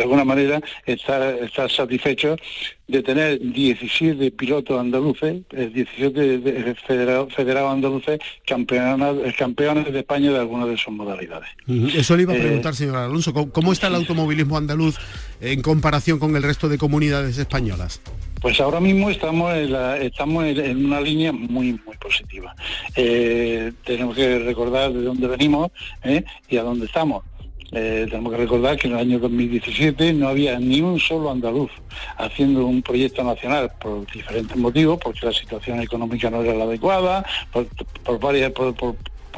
alguna 0.03 0.25
manera 0.25 0.61
estar, 0.87 1.23
estar 1.43 1.71
satisfechos 1.71 2.41
de 2.87 3.03
tener 3.03 3.41
17 3.41 4.31
pilotos 4.33 4.79
andaluces, 4.79 5.43
17 5.51 6.75
federados, 6.87 7.33
federados 7.35 7.73
andaluces 7.73 8.19
campeones, 8.47 9.35
campeones 9.37 9.91
de 9.91 10.01
España 10.01 10.31
de 10.31 10.39
alguna 10.39 10.67
de 10.67 10.77
sus 10.77 10.93
modalidades. 10.93 11.49
Eso 11.95 12.17
le 12.17 12.25
iba 12.25 12.35
a 12.35 12.37
preguntar, 12.37 12.75
señor 12.75 12.97
Alonso, 12.97 13.33
¿Cómo, 13.33 13.44
está 13.73 13.89
el 13.89 13.95
automovilismo 13.97 14.57
andaluz 14.57 14.97
en 15.41 15.63
comparación 15.63 16.19
con 16.19 16.37
el 16.37 16.43
resto 16.43 16.69
de 16.69 16.79
comunidades 16.79 17.39
españolas? 17.39 18.01
Pues 18.41 18.61
ahora 18.61 18.79
mismo 18.79 19.09
estamos 19.09 19.55
en, 19.55 19.75
estamos 20.03 20.45
en 20.45 20.85
una 20.85 21.01
línea 21.01 21.33
muy 21.33 21.81
muy 21.87 21.97
positiva. 21.99 22.55
Eh, 22.95 23.73
tenemos 23.85 24.15
que 24.15 24.39
recordar 24.39 24.93
de 24.93 25.03
dónde 25.03 25.27
venimos 25.27 25.71
¿eh? 26.03 26.25
y 26.49 26.59
a 26.59 26.63
dónde 26.63 26.87
estamos. 26.87 27.25
Eh, 27.73 28.07
tenemos 28.09 28.33
que 28.33 28.39
recordar 28.39 28.77
que 28.77 28.87
en 28.87 28.95
el 28.95 29.01
año 29.01 29.19
2017 29.19 30.13
no 30.13 30.29
había 30.29 30.59
ni 30.61 30.81
un 30.81 31.01
solo 31.01 31.31
andaluz 31.31 31.73
haciendo 32.19 32.67
un 32.67 32.83
proyecto 32.83 33.25
nacional 33.25 33.73
por 33.81 34.07
diferentes 34.13 34.57
motivos, 34.57 34.99
porque 35.03 35.27
la 35.27 35.33
situación 35.33 35.81
económica 35.81 36.31
no 36.31 36.43
era 36.43 36.55
la 36.55 36.65
adecuada, 36.65 37.25
por, 37.51 38.21
varias, 38.21 38.53
por 38.53 38.75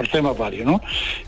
temas 0.04 0.36
varios, 0.36 0.66
¿no? 0.66 0.80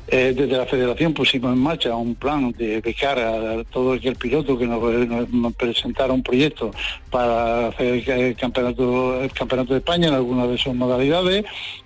Eh, 0.06 0.32
desde 0.36 0.56
la 0.56 0.66
federación 0.66 1.12
pusimos 1.12 1.52
en 1.52 1.58
marcha 1.58 1.94
un 1.94 2.14
plan 2.14 2.52
de 2.52 2.80
becar 2.80 3.18
a 3.18 3.64
todo 3.64 3.92
aquel 3.92 4.16
piloto 4.16 4.58
que 4.58 4.66
nos, 4.66 5.54
presentara 5.54 6.12
un 6.12 6.22
proyecto 6.22 6.70
para 7.10 7.68
hacer 7.68 8.08
el 8.08 8.36
campeonato, 8.36 9.22
el 9.22 9.32
campeonato 9.32 9.72
de 9.74 9.78
España 9.80 10.08
en 10.08 10.14
alguna 10.14 10.46
de 10.46 10.58
sus 10.58 10.74
modalidades. 10.74 11.44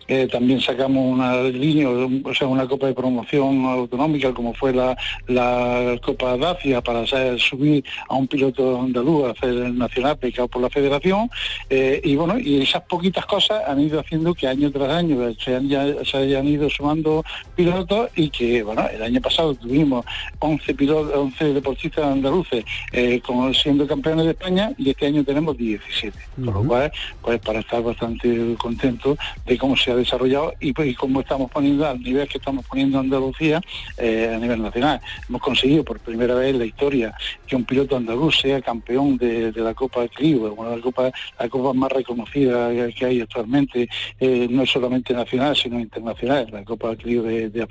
Eh, 0.09 0.29
también 0.31 0.61
sacamos 0.61 1.05
una 1.05 1.43
línea, 1.43 1.88
o 1.88 2.35
sea, 2.35 2.47
una 2.47 2.67
copa 2.67 2.87
de 2.87 2.95
promoción 2.95 3.65
autonómica 3.67 4.33
como 4.33 4.55
fue 4.55 4.73
la, 4.73 4.97
la 5.29 5.99
Copa 6.03 6.37
Dacia 6.37 6.81
para 6.81 7.05
subir 7.38 7.85
a 8.09 8.15
un 8.15 8.27
piloto 8.27 8.81
andaluz 8.81 9.27
a 9.27 9.31
hacer 9.31 9.51
el 9.51 9.79
nacional 9.79 10.19
becado 10.21 10.49
por 10.49 10.62
la 10.62 10.71
federación. 10.71 11.31
Eh, 11.71 12.01
y 12.05 12.17
bueno, 12.17 12.38
y 12.38 12.62
esas 12.62 12.83
poquitas 12.83 13.27
cosas 13.27 13.62
han 13.67 13.81
ido 13.81 14.01
haciendo 14.01 14.35
que 14.35 14.47
año 14.47 14.71
tras 14.71 14.91
año 14.91 15.19
se, 15.35 15.61
se 16.05 16.17
hayan 16.17 16.47
ido 16.47 16.69
sumando 16.69 17.25
pilotos 17.55 18.11
y 18.17 18.31
que, 18.31 18.62
bueno, 18.62 18.87
el 18.93 19.03
año 19.03 19.21
pasado 19.21 19.55
tuvimos 19.55 20.05
11 20.38 20.75
pilotos, 20.75 21.15
11 21.15 21.55
deportistas 21.55 22.05
andaluces 22.05 22.65
eh, 22.93 23.21
como 23.25 23.53
siendo 23.55 23.87
campeones 23.87 24.25
de 24.25 24.31
España 24.33 24.73
y 24.79 24.91
este 24.91 25.07
año 25.07 25.25
tenemos 25.25 25.57
17. 25.57 26.17
Por 26.45 26.55
lo 26.55 26.65
cual, 26.65 26.93
pues 27.21 27.41
para 27.41 27.61
estar 27.61 27.83
bastante 27.83 28.55
contentos 28.59 29.19
de 29.47 29.59
cómo 29.59 29.77
se 29.77 29.92
ha 29.93 29.97
desarrollado 29.97 30.55
y, 30.61 30.73
pues, 30.73 30.97
cómo 30.97 31.21
estamos 31.21 31.51
poniendo 31.51 31.87
al 31.87 32.01
nivel 32.03 32.29
que 32.29 32.39
estamos 32.39 32.67
poniendo 32.67 32.99
Andalucía 32.99 33.61
eh, 33.97 34.33
a 34.35 34.39
nivel 34.39 34.63
nacional. 34.63 35.01
Hemos 35.29 35.43
conseguido 35.43 35.85
por 35.85 36.01
primera 36.01 36.35
vez 36.35 36.51
en 36.51 36.59
la 36.59 36.67
historia 36.67 37.15
que 37.47 37.57
un 37.57 37.65
piloto 37.65 37.97
andaluz 37.97 38.41
sea 38.41 38.61
campeón 38.61 39.17
de, 39.17 39.53
la 39.53 39.75
Copa 39.75 40.07
Clio, 40.09 40.53
una 40.55 40.71
de 40.71 40.77
las 40.77 40.85
copas 40.85 41.13
la 41.39 41.49
copa 41.49 41.73
más 41.73 41.93
reconocida 41.93 42.71
que 42.93 43.05
hay 43.05 43.21
actualmente, 43.21 43.89
eh, 44.19 44.49
no 44.51 44.67
solamente 44.67 45.15
nacional, 45.15 45.55
sino 45.57 45.79
internacional, 45.79 46.49
la 46.51 46.65
Copa 46.65 46.97
Clio 46.97 47.23
de, 47.23 47.49
de 47.49 47.67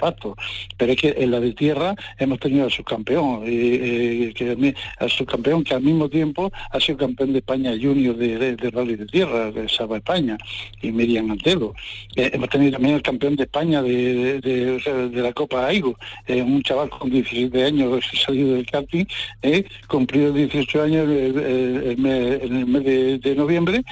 pero 0.77 0.93
es 0.93 0.99
que 0.99 1.15
en 1.17 1.31
la 1.31 1.39
de 1.39 1.53
tierra 1.53 1.95
hemos 2.17 2.39
tenido 2.39 2.67
a 2.67 2.69
subcampeón, 2.69 3.43
eh, 3.45 4.33
que, 4.35 4.75
a 4.99 5.07
subcampeón 5.07 5.63
que 5.63 5.75
al 5.75 5.81
mismo 5.81 6.09
tiempo 6.09 6.51
ha 6.71 6.79
sido 6.79 6.97
campeón 6.97 7.33
de 7.33 7.39
España 7.39 7.71
junior 7.79 8.15
de, 8.15 8.55
de, 8.55 8.69
rally 8.71 8.95
de 8.95 9.05
tierra, 9.05 9.51
de 9.51 9.67
Saba 9.69 9.97
España, 9.97 10.37
y 10.81 10.91
Miriam 10.91 11.29
Antelo. 11.31 11.73
Eh, 12.15 12.29
hemos 12.33 12.49
tenido 12.49 12.73
también 12.73 12.95
el 12.95 13.01
campeón 13.01 13.35
de 13.35 13.43
España 13.43 13.81
de, 13.81 14.41
de, 14.41 15.21
la 15.21 15.31
Copa 15.33 15.67
AIGO, 15.67 15.97
eh, 16.27 16.41
un 16.41 16.61
chaval 16.61 16.89
con 16.89 17.09
17 17.09 17.63
años 17.63 18.03
salido 18.25 18.55
del 18.55 18.65
karting, 18.65 19.05
eh, 19.41 19.63
cumplido 19.87 20.33
18 20.33 20.83
años 20.83 21.07
en 21.09 22.05
el 22.05 22.65
mes 22.67 22.83
de, 23.21 23.35
noviembre 23.35 23.83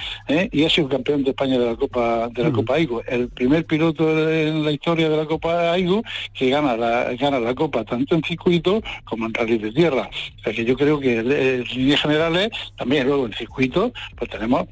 y 0.52 0.64
ha 0.64 0.70
sido 0.70 0.88
campeón 0.88 1.24
de 1.24 1.30
España 1.30 1.58
de 1.58 1.66
la 1.66 1.76
Copa 1.76 2.28
de 2.28 2.42
la 2.42 2.52
Copa 2.52 2.74
AIGO. 2.74 3.02
El 3.06 3.28
primer 3.28 3.64
piloto 3.64 4.30
en 4.30 4.64
la 4.64 4.72
historia 4.72 5.08
de 5.08 5.16
la 5.16 5.24
Copa 5.24 5.72
AIGO 5.72 6.02
que 6.34 6.50
gana 6.50 6.76
la, 6.76 7.14
gana 7.14 7.40
la 7.40 7.54
Copa 7.54 7.84
tanto 7.84 8.14
en 8.14 8.22
circuito 8.22 8.82
como 9.04 9.26
en 9.26 9.34
rally 9.34 9.56
de 9.58 9.72
tierra. 9.72 10.10
O 10.38 10.42
sea 10.42 10.52
que 10.52 10.64
yo 10.64 10.76
creo 10.76 11.00
que 11.00 11.18
en 11.18 11.64
líneas 11.64 12.02
generales, 12.02 12.50
también 12.76 13.06
luego 13.06 13.26
en 13.26 13.32
circuito, 13.32 13.92
pues 14.16 14.30
tenemos 14.30 14.66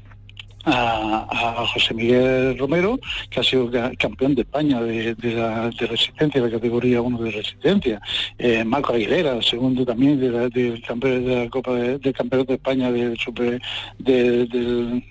a, 0.71 1.65
José 1.73 1.93
Miguel 1.93 2.57
Romero, 2.57 2.99
que 3.29 3.39
ha 3.39 3.43
sido 3.43 3.69
campeón 3.97 4.35
de 4.35 4.41
España 4.41 4.81
de, 4.81 5.15
la, 5.21 5.69
de 5.69 5.87
resistencia, 5.87 6.41
de 6.41 6.47
la 6.47 6.53
categoría 6.53 7.01
1 7.01 7.17
de 7.19 7.31
resistencia. 7.31 8.01
Eh, 8.37 8.63
Marco 8.63 8.93
Aguilera, 8.93 9.41
segundo 9.41 9.85
también 9.85 10.19
de 10.19 10.29
la, 10.29 10.49
de, 10.49 10.81
la 10.81 11.49
Copa 11.49 11.73
de, 11.73 12.13
Campeonato 12.13 12.53
de 12.53 12.55
España 12.55 12.91
de, 12.91 13.15
super, 13.17 13.61
del, 13.97 15.03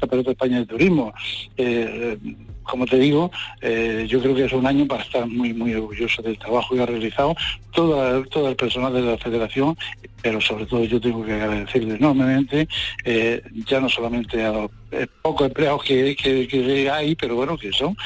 Campeonato 0.00 0.30
de 0.30 0.32
España 0.32 0.58
de 0.58 0.66
Turismo. 0.66 1.12
Eh, 1.56 2.18
como 2.62 2.86
te 2.86 2.98
digo, 2.98 3.30
eh, 3.60 4.06
yo 4.08 4.20
creo 4.20 4.34
que 4.34 4.44
es 4.44 4.52
un 4.52 4.66
año 4.66 4.86
para 4.86 5.02
estar 5.02 5.26
muy, 5.26 5.52
muy 5.52 5.74
orgulloso 5.74 6.22
del 6.22 6.38
trabajo 6.38 6.74
que 6.74 6.82
ha 6.82 6.86
realizado 6.86 7.34
todo, 7.72 8.24
todo 8.26 8.48
el 8.48 8.56
personal 8.56 8.92
de 8.92 9.02
la 9.02 9.18
federación, 9.18 9.76
pero 10.20 10.40
sobre 10.40 10.66
todo 10.66 10.84
yo 10.84 11.00
tengo 11.00 11.24
que 11.24 11.32
agradecerle 11.32 11.94
enormemente, 11.94 12.68
eh, 13.04 13.42
ya 13.66 13.80
no 13.80 13.88
solamente 13.88 14.44
a 14.44 14.52
los 14.52 14.70
eh, 14.92 15.06
pocos 15.22 15.46
empleados 15.46 15.82
que, 15.82 16.14
que, 16.14 16.90
hay, 16.90 17.14
pero 17.16 17.34
bueno, 17.34 17.56
que 17.56 17.72
son, 17.72 17.96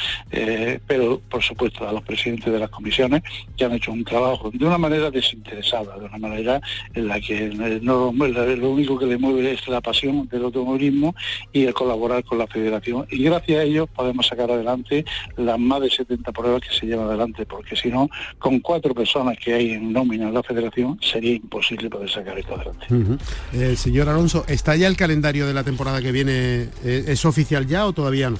pero 0.86 1.20
por 1.28 1.42
supuesto 1.42 1.86
a 1.86 1.92
los 1.92 2.02
presidentes 2.02 2.52
de 2.52 2.58
las 2.58 2.70
comisiones 2.70 3.22
que 3.56 3.64
han 3.64 3.72
hecho 3.72 3.92
un 3.92 4.04
trabajo 4.04 4.50
de 4.52 4.64
una 4.64 4.78
manera 4.78 5.10
desinteresada, 5.10 5.98
de 5.98 6.06
una 6.06 6.18
manera 6.18 6.60
en 6.94 7.08
la 7.08 7.20
que 7.20 7.50
no, 7.82 8.12
lo 8.12 8.70
único 8.70 8.98
que 8.98 9.06
le 9.06 9.18
mueve 9.18 9.52
es 9.52 9.66
la 9.68 9.80
pasión 9.80 10.28
del 10.28 10.44
automovilismo 10.44 11.14
y 11.52 11.64
el 11.64 11.74
colaborar 11.74 12.24
con 12.24 12.38
la 12.38 12.46
federación. 12.46 13.06
Y 13.10 13.22
gracias 13.22 13.60
a 13.60 13.62
ellos 13.62 13.88
podemos 13.94 14.26
sacar 14.26 14.45
adelante 14.50 15.04
las 15.36 15.58
más 15.58 15.80
de 15.80 15.90
70 15.90 16.32
pruebas 16.32 16.62
que 16.62 16.74
se 16.74 16.86
llevan 16.86 17.08
adelante, 17.08 17.46
porque 17.46 17.76
si 17.76 17.88
no, 17.88 18.08
con 18.38 18.60
cuatro 18.60 18.94
personas 18.94 19.36
que 19.38 19.54
hay 19.54 19.72
en 19.72 19.92
nómina 19.92 20.28
en 20.28 20.34
la 20.34 20.42
federación, 20.42 20.98
sería 21.00 21.34
imposible 21.34 21.90
poder 21.90 22.10
sacar 22.10 22.38
esto 22.38 22.54
adelante. 22.54 22.86
Eh, 23.52 23.76
señor 23.76 24.08
Alonso, 24.08 24.44
¿está 24.48 24.76
ya 24.76 24.88
el 24.88 24.96
calendario 24.96 25.46
de 25.46 25.54
la 25.54 25.64
temporada 25.64 26.00
que 26.00 26.12
viene? 26.12 26.68
Eh, 26.84 27.04
¿Es 27.08 27.24
oficial 27.24 27.66
ya 27.66 27.86
o 27.86 27.92
todavía 27.92 28.30
no? 28.30 28.38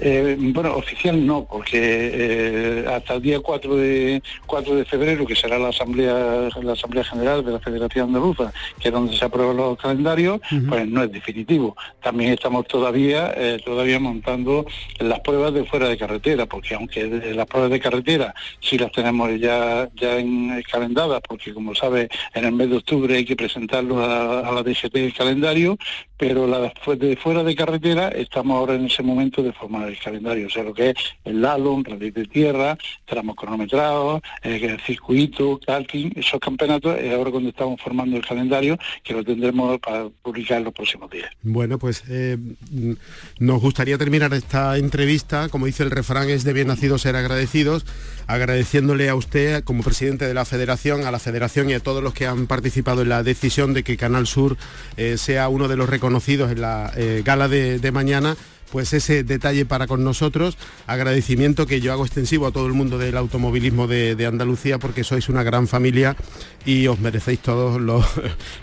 Eh, 0.00 0.36
bueno, 0.38 0.74
oficial 0.76 1.24
no, 1.24 1.44
porque 1.44 1.78
eh, 1.78 2.84
hasta 2.88 3.14
el 3.14 3.22
día 3.22 3.40
4 3.40 3.76
de 3.76 4.22
4 4.46 4.74
de 4.76 4.84
febrero, 4.84 5.26
que 5.26 5.36
será 5.36 5.58
la 5.58 5.68
asamblea 5.68 6.48
la 6.60 6.72
asamblea 6.72 7.04
general 7.04 7.44
de 7.44 7.52
la 7.52 7.60
Federación 7.60 8.08
Andaluza, 8.08 8.52
que 8.80 8.88
es 8.88 8.94
donde 8.94 9.16
se 9.16 9.24
aprueban 9.24 9.56
los 9.56 9.78
calendarios, 9.78 10.40
pues 10.68 10.88
no 10.88 11.04
es 11.04 11.12
definitivo. 11.12 11.76
También 12.02 12.32
estamos 12.32 12.66
todavía 12.66 13.32
eh, 13.36 13.60
todavía 13.64 14.00
montando 14.00 14.66
las 14.98 15.20
pruebas 15.20 15.54
de 15.54 15.64
fuera 15.64 15.88
de 15.88 15.96
carretera, 15.96 16.46
porque 16.46 16.74
aunque 16.74 17.06
las 17.34 17.46
pruebas 17.46 17.70
de 17.70 17.80
carretera 17.80 18.34
sí 18.60 18.78
las 18.78 18.90
tenemos 18.92 19.30
ya 19.38 19.88
ya 19.94 20.18
en, 20.18 20.62
calendadas, 20.70 21.20
porque 21.28 21.54
como 21.54 21.74
sabe 21.74 22.08
en 22.34 22.44
el 22.44 22.52
mes 22.52 22.70
de 22.70 22.76
octubre 22.76 23.14
hay 23.14 23.24
que 23.24 23.36
presentarlo 23.36 24.02
a, 24.02 24.52
la 24.52 24.62
DGT 24.62 24.96
el 24.96 25.14
calendario, 25.14 25.78
pero 26.16 26.46
las 26.46 26.72
de 26.98 27.16
fuera 27.16 27.42
de 27.42 27.54
carretera 27.54 28.08
estamos 28.08 28.56
ahora 28.56 28.74
en 28.74 28.86
ese 28.86 29.02
momento 29.02 29.42
de 29.42 29.52
el 29.88 29.98
calendario, 29.98 30.46
o 30.46 30.50
sea, 30.50 30.62
lo 30.62 30.74
que 30.74 30.90
es 30.90 30.94
el 31.24 31.40
lalom, 31.40 31.82
radio 31.84 32.12
de 32.12 32.26
tierra, 32.26 32.78
tramos 33.04 33.36
cronometrados, 33.36 34.22
el 34.42 34.80
circuito, 34.80 35.58
calking, 35.64 36.12
esos 36.16 36.40
campeonatos, 36.40 36.98
es 36.98 37.12
ahora 37.12 37.30
cuando 37.30 37.50
estamos 37.50 37.80
formando 37.80 38.16
el 38.16 38.26
calendario, 38.26 38.78
que 39.02 39.14
lo 39.14 39.24
tendremos 39.24 39.78
para 39.80 40.08
publicar 40.22 40.58
en 40.58 40.64
los 40.64 40.74
próximos 40.74 41.10
días. 41.10 41.30
Bueno, 41.42 41.78
pues 41.78 42.04
eh, 42.08 42.36
nos 43.38 43.60
gustaría 43.60 43.98
terminar 43.98 44.32
esta 44.34 44.76
entrevista, 44.78 45.48
como 45.48 45.66
dice 45.66 45.82
el 45.82 45.90
refrán, 45.90 46.30
es 46.30 46.44
de 46.44 46.52
bien 46.52 46.68
nacidos 46.68 47.02
ser 47.02 47.16
agradecidos, 47.16 47.84
agradeciéndole 48.26 49.08
a 49.08 49.14
usted 49.14 49.64
como 49.64 49.82
presidente 49.82 50.26
de 50.26 50.34
la 50.34 50.44
federación, 50.44 51.04
a 51.04 51.10
la 51.10 51.18
federación 51.18 51.70
y 51.70 51.74
a 51.74 51.80
todos 51.80 52.02
los 52.02 52.14
que 52.14 52.26
han 52.26 52.46
participado 52.46 53.02
en 53.02 53.08
la 53.08 53.22
decisión 53.22 53.74
de 53.74 53.82
que 53.82 53.96
Canal 53.96 54.26
Sur 54.26 54.56
eh, 54.96 55.16
sea 55.18 55.48
uno 55.48 55.68
de 55.68 55.76
los 55.76 55.88
reconocidos 55.88 56.50
en 56.50 56.60
la 56.60 56.92
eh, 56.96 57.22
gala 57.24 57.48
de 57.48 57.92
mañana 57.92 58.36
pues 58.72 58.94
ese 58.94 59.22
detalle 59.22 59.66
para 59.66 59.86
con 59.86 60.02
nosotros. 60.02 60.56
Agradecimiento 60.86 61.66
que 61.66 61.82
yo 61.82 61.92
hago 61.92 62.06
extensivo 62.06 62.46
a 62.46 62.52
todo 62.52 62.66
el 62.66 62.72
mundo 62.72 62.96
del 62.96 63.18
automovilismo 63.18 63.86
de, 63.86 64.22
Andalucía 64.22 64.78
porque 64.78 65.04
sois 65.04 65.28
una 65.28 65.42
gran 65.42 65.68
familia 65.68 66.16
y 66.64 66.86
os 66.86 67.00
merecéis 67.00 67.40
todos 67.40 67.80
lo, 67.80 68.02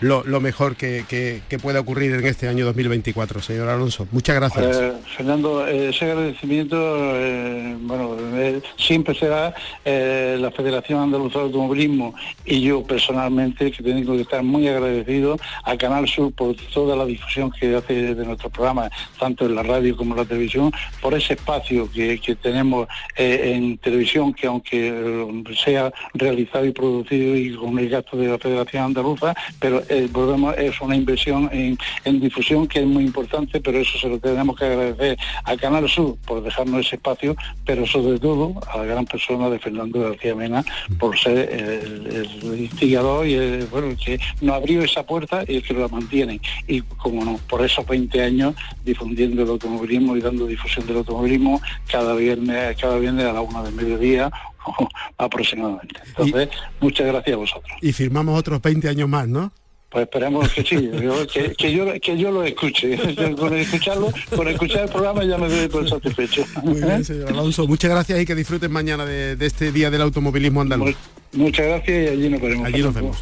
lo, 0.00 0.40
mejor 0.40 0.74
que, 0.74 1.40
pueda 1.62 1.80
ocurrir 1.80 2.12
en 2.14 2.26
este 2.26 2.48
año 2.48 2.64
2024, 2.64 3.40
señor 3.40 3.68
Alonso. 3.68 4.08
Muchas 4.10 4.36
gracias. 4.36 4.76
Eh, 4.76 4.92
Fernando, 5.16 5.64
ese 5.66 6.06
agradecimiento, 6.06 6.76
eh, 6.78 7.76
bueno, 7.82 8.16
eh, 8.34 8.60
siempre 8.78 9.14
será 9.14 9.54
la 9.84 10.50
Federación 10.50 11.00
Andaluza 11.00 11.38
de 11.38 11.44
Automovilismo 11.44 12.14
y 12.44 12.62
yo 12.62 12.82
personalmente 12.82 13.70
que 13.70 13.82
tengo 13.82 14.14
que 14.14 14.22
estar 14.22 14.42
muy 14.42 14.66
agradecido 14.66 15.36
a 15.64 15.76
Canal 15.76 16.08
Sur 16.08 16.32
por 16.32 16.56
toda 16.74 16.96
la 16.96 17.04
difusión 17.04 17.50
que 17.52 17.76
hace 17.76 18.14
de 18.14 18.24
nuestro 18.24 18.50
programa, 18.50 18.90
tanto 19.18 19.46
en 19.46 19.54
la 19.54 19.62
radio 19.62 19.99
como 20.00 20.14
la 20.14 20.24
televisión, 20.24 20.72
por 21.02 21.12
ese 21.12 21.34
espacio 21.34 21.90
que, 21.92 22.18
tenemos 22.40 22.88
eh, 23.16 23.52
en 23.54 23.76
televisión, 23.76 24.32
que 24.32 24.46
aunque 24.46 24.88
eh, 24.88 25.56
sea 25.62 25.92
realizado 26.14 26.64
y 26.64 26.70
producido 26.70 27.36
y 27.36 27.54
con 27.54 27.78
el 27.78 27.90
gasto 27.90 28.16
de 28.16 28.28
la 28.28 28.38
Federación 28.38 28.84
Andaluza, 28.84 29.34
pero 29.58 29.82
eh, 29.90 30.08
volvemos, 30.10 30.56
es 30.56 30.80
una 30.80 30.96
inversión 30.96 31.50
en, 31.52 31.76
difusión 32.18 32.66
que 32.66 32.80
es 32.80 32.86
muy 32.86 33.04
importante, 33.04 33.60
pero 33.60 33.78
eso 33.78 33.98
se 33.98 34.08
lo 34.08 34.18
tenemos 34.18 34.56
que 34.56 34.64
agradecer 34.64 35.18
a 35.44 35.54
Canal 35.58 35.86
Sur 35.86 36.16
por 36.26 36.42
dejarnos 36.42 36.86
ese 36.86 36.96
espacio, 36.96 37.36
pero 37.66 37.86
sobre 37.86 38.18
todo 38.18 38.54
a 38.72 38.78
la 38.78 38.84
gran 38.84 39.04
persona 39.04 39.50
de 39.50 39.58
Fernando 39.58 40.00
García 40.00 40.34
Mena 40.34 40.64
por 40.98 41.18
ser 41.18 41.38
el, 41.52 42.58
instigador 42.58 43.26
y 43.26 43.34
el, 43.34 43.66
bueno, 43.66 43.94
que 44.02 44.18
nos 44.40 44.56
abrió 44.56 44.82
esa 44.82 45.04
puerta 45.04 45.44
y 45.46 45.56
el 45.56 45.62
que 45.62 45.74
la 45.74 45.88
mantiene. 45.88 46.40
Y 46.66 46.80
como 46.80 47.22
no, 47.22 47.38
por 47.48 47.62
esos 47.62 47.86
20 47.86 48.22
años 48.22 48.54
difundiendo 48.82 49.42
el 49.42 49.50
automóvil 49.50 49.89
y 49.92 50.20
dando 50.20 50.46
difusión 50.46 50.86
del 50.86 50.98
automovilismo 50.98 51.60
cada 51.90 52.14
viernes, 52.14 52.76
cada 52.80 52.98
viernes 52.98 53.26
a 53.26 53.32
la 53.32 53.40
una 53.40 53.62
del 53.62 53.74
mediodía 53.74 54.30
aproximadamente. 55.18 56.00
Entonces, 56.06 56.48
muchas 56.80 57.06
gracias 57.06 57.34
a 57.34 57.36
vosotros. 57.36 57.72
Y 57.82 57.92
firmamos 57.92 58.38
otros 58.38 58.60
20 58.62 58.88
años 58.88 59.08
más, 59.08 59.28
¿no? 59.28 59.52
Pues 59.90 60.04
esperemos 60.04 60.48
que 60.52 60.62
sí, 60.62 60.76
que, 61.58 61.72
yo, 61.72 61.86
que 62.00 62.16
yo 62.16 62.30
lo 62.30 62.44
escuche. 62.44 62.96
con 63.36 63.56
escucharlo, 63.56 64.12
con 64.34 64.46
escuchar 64.48 64.84
el 64.84 64.88
programa 64.88 65.24
ya 65.24 65.36
me 65.36 65.48
doy 65.48 65.68
por 65.68 65.88
satisfecho. 65.88 66.44
Muy 66.62 66.80
bien, 66.80 67.04
señor 67.04 67.28
Alonso. 67.30 67.66
Muchas 67.66 67.90
gracias 67.90 68.20
y 68.20 68.26
que 68.26 68.36
disfruten 68.36 68.70
mañana 68.70 69.04
de, 69.04 69.36
este 69.40 69.72
Día 69.72 69.90
del 69.90 70.02
Automovilismo 70.02 70.60
Andaluz. 70.60 70.94
Muchas 71.32 71.66
gracias 71.66 72.04
y 72.04 72.08
allí 72.08 72.28
nos 72.28 72.40
veremos. 72.40 72.66
Allí 72.66 72.82
nos 72.82 72.94
vemos. 72.94 73.18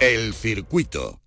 El 0.00 0.32
circuito. 0.32 1.20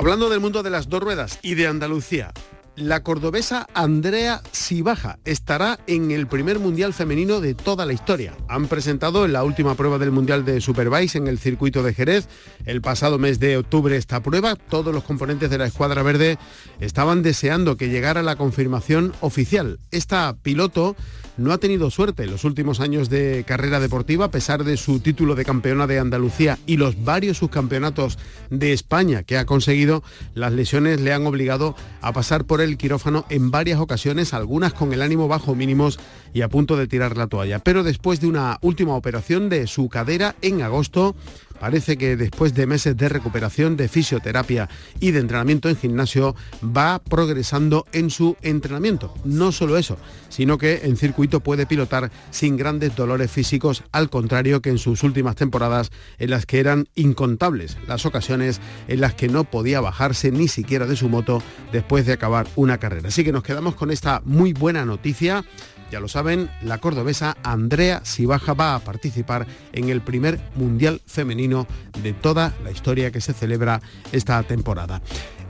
Hablando 0.00 0.30
del 0.30 0.40
mundo 0.40 0.62
de 0.62 0.70
las 0.70 0.88
dos 0.88 1.00
ruedas 1.00 1.38
y 1.42 1.54
de 1.54 1.66
Andalucía, 1.66 2.32
la 2.80 3.02
cordobesa 3.02 3.66
Andrea 3.74 4.40
Sibaja 4.52 5.18
estará 5.24 5.78
en 5.86 6.10
el 6.10 6.26
primer 6.26 6.58
Mundial 6.58 6.94
femenino 6.94 7.40
de 7.40 7.54
toda 7.54 7.84
la 7.84 7.92
historia. 7.92 8.34
Han 8.48 8.66
presentado 8.68 9.24
en 9.24 9.34
la 9.34 9.44
última 9.44 9.74
prueba 9.74 9.98
del 9.98 10.10
Mundial 10.10 10.44
de 10.44 10.60
Superbike 10.60 11.16
en 11.16 11.26
el 11.26 11.38
circuito 11.38 11.82
de 11.82 11.94
Jerez 11.94 12.28
el 12.64 12.80
pasado 12.80 13.18
mes 13.18 13.38
de 13.38 13.58
octubre 13.58 13.96
esta 13.96 14.20
prueba. 14.22 14.56
Todos 14.56 14.94
los 14.94 15.04
componentes 15.04 15.50
de 15.50 15.58
la 15.58 15.66
escuadra 15.66 16.02
verde 16.02 16.38
estaban 16.80 17.22
deseando 17.22 17.76
que 17.76 17.90
llegara 17.90 18.22
la 18.22 18.36
confirmación 18.36 19.12
oficial. 19.20 19.78
Esta 19.90 20.34
piloto 20.42 20.96
no 21.40 21.52
ha 21.52 21.58
tenido 21.58 21.90
suerte 21.90 22.24
en 22.24 22.30
los 22.30 22.44
últimos 22.44 22.80
años 22.80 23.08
de 23.08 23.44
carrera 23.46 23.80
deportiva, 23.80 24.26
a 24.26 24.30
pesar 24.30 24.62
de 24.62 24.76
su 24.76 25.00
título 25.00 25.34
de 25.34 25.44
campeona 25.46 25.86
de 25.86 25.98
Andalucía 25.98 26.58
y 26.66 26.76
los 26.76 27.02
varios 27.02 27.38
subcampeonatos 27.38 28.18
de 28.50 28.72
España 28.72 29.22
que 29.22 29.38
ha 29.38 29.46
conseguido, 29.46 30.02
las 30.34 30.52
lesiones 30.52 31.00
le 31.00 31.14
han 31.14 31.26
obligado 31.26 31.74
a 32.02 32.12
pasar 32.12 32.44
por 32.44 32.60
el 32.60 32.69
quirófano 32.76 33.24
en 33.28 33.50
varias 33.50 33.80
ocasiones, 33.80 34.34
algunas 34.34 34.72
con 34.72 34.92
el 34.92 35.02
ánimo 35.02 35.28
bajo 35.28 35.54
mínimos 35.54 35.98
y 36.32 36.42
a 36.42 36.48
punto 36.48 36.76
de 36.76 36.86
tirar 36.86 37.16
la 37.16 37.26
toalla. 37.26 37.58
Pero 37.58 37.82
después 37.82 38.20
de 38.20 38.28
una 38.28 38.58
última 38.60 38.94
operación 38.94 39.48
de 39.48 39.66
su 39.66 39.88
cadera 39.88 40.34
en 40.42 40.62
agosto, 40.62 41.14
parece 41.60 41.96
que 41.96 42.16
después 42.16 42.54
de 42.54 42.66
meses 42.66 42.96
de 42.96 43.08
recuperación, 43.08 43.76
de 43.76 43.88
fisioterapia 43.88 44.68
y 44.98 45.12
de 45.12 45.20
entrenamiento 45.20 45.68
en 45.68 45.76
gimnasio, 45.76 46.34
va 46.64 46.98
progresando 46.98 47.86
en 47.92 48.10
su 48.10 48.36
entrenamiento. 48.42 49.14
No 49.24 49.52
solo 49.52 49.78
eso, 49.78 49.98
sino 50.28 50.58
que 50.58 50.80
en 50.84 50.96
circuito 50.96 51.40
puede 51.40 51.66
pilotar 51.66 52.10
sin 52.30 52.56
grandes 52.56 52.96
dolores 52.96 53.30
físicos, 53.30 53.84
al 53.92 54.10
contrario 54.10 54.62
que 54.62 54.70
en 54.70 54.78
sus 54.78 55.02
últimas 55.02 55.36
temporadas 55.36 55.92
en 56.18 56.30
las 56.30 56.46
que 56.46 56.58
eran 56.58 56.88
incontables 56.94 57.76
las 57.86 58.06
ocasiones 58.06 58.60
en 58.88 59.00
las 59.00 59.14
que 59.14 59.28
no 59.28 59.44
podía 59.44 59.80
bajarse 59.80 60.30
ni 60.32 60.48
siquiera 60.48 60.86
de 60.86 60.96
su 60.96 61.08
moto 61.08 61.42
después 61.72 62.06
de 62.06 62.14
acabar 62.14 62.46
una 62.56 62.78
carrera. 62.78 63.08
Así 63.08 63.24
que 63.24 63.32
nos 63.32 63.42
quedamos 63.42 63.74
con 63.74 63.90
esta 63.90 64.22
muy 64.24 64.52
buena 64.52 64.84
noticia 64.84 65.44
ya 65.90 66.00
lo 66.00 66.08
saben, 66.08 66.50
la 66.62 66.78
cordobesa 66.78 67.36
Andrea 67.42 68.00
Sibaja 68.04 68.54
va 68.54 68.74
a 68.74 68.80
participar 68.80 69.46
en 69.72 69.88
el 69.88 70.00
primer 70.00 70.40
Mundial 70.54 71.00
Femenino 71.06 71.66
de 72.02 72.12
toda 72.12 72.54
la 72.64 72.70
historia 72.70 73.10
que 73.10 73.20
se 73.20 73.32
celebra 73.32 73.80
esta 74.12 74.42
temporada. 74.42 75.02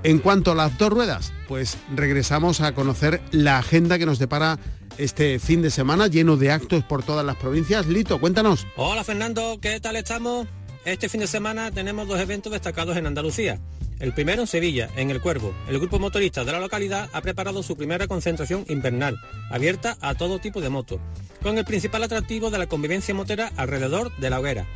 En 0.03 0.19
cuanto 0.19 0.53
a 0.53 0.55
las 0.55 0.79
dos 0.79 0.91
ruedas, 0.91 1.33
pues 1.47 1.77
regresamos 1.95 2.61
a 2.61 2.75
conocer 2.75 3.21
la 3.33 3.59
agenda 3.59 3.99
que 3.99 4.07
nos 4.07 4.19
depara 4.19 4.59
este 4.97 5.39
fin 5.39 5.63
de 5.63 5.71
semana 5.71 6.07
lleno 6.07 6.37
de 6.37 6.51
actos 6.51 6.85
por 6.85 7.03
todas 7.03 7.25
las 7.25 7.37
provincias. 7.37 7.87
Lito, 7.87 8.19
cuéntanos. 8.19 8.67
Hola 8.77 9.05
Fernando, 9.05 9.59
¿qué 9.61 9.79
tal 9.81 9.97
estamos? 9.97 10.47
Este 10.85 11.09
fin 11.11 11.21
de 11.21 11.27
semana 11.27 11.71
tenemos 11.71 12.09
dos 12.09 12.19
eventos 12.19 12.53
destacados 12.53 12.97
en 12.97 13.07
Andalucía. 13.07 13.61
El 14.01 14.15
primero 14.15 14.41
en 14.41 14.47
Sevilla, 14.47 14.89
en 14.97 15.11
El 15.11 15.21
Cuervo. 15.21 15.55
El 15.69 15.79
grupo 15.79 15.99
motorista 15.99 16.43
de 16.43 16.53
la 16.53 16.59
localidad 16.59 17.11
ha 17.13 17.21
preparado 17.21 17.63
su 17.63 17.77
primera 17.77 18.09
concentración 18.09 18.65
invernal, 18.69 19.21
abierta 19.51 19.99
a 20.01 20.15
todo 20.15 20.39
tipo 20.39 20.63
de 20.63 20.71
motos, 20.71 21.01
con 21.43 21.59
el 21.59 21.67
principal 21.67 22.03
atractivo 22.03 22.51
de 22.51 22.57
la 22.57 22.67
convivencia 22.67 23.15
motera 23.15 23.53
alrededor 23.57 24.17
de 24.17 24.31
la 24.31 24.41
hoguera 24.41 24.67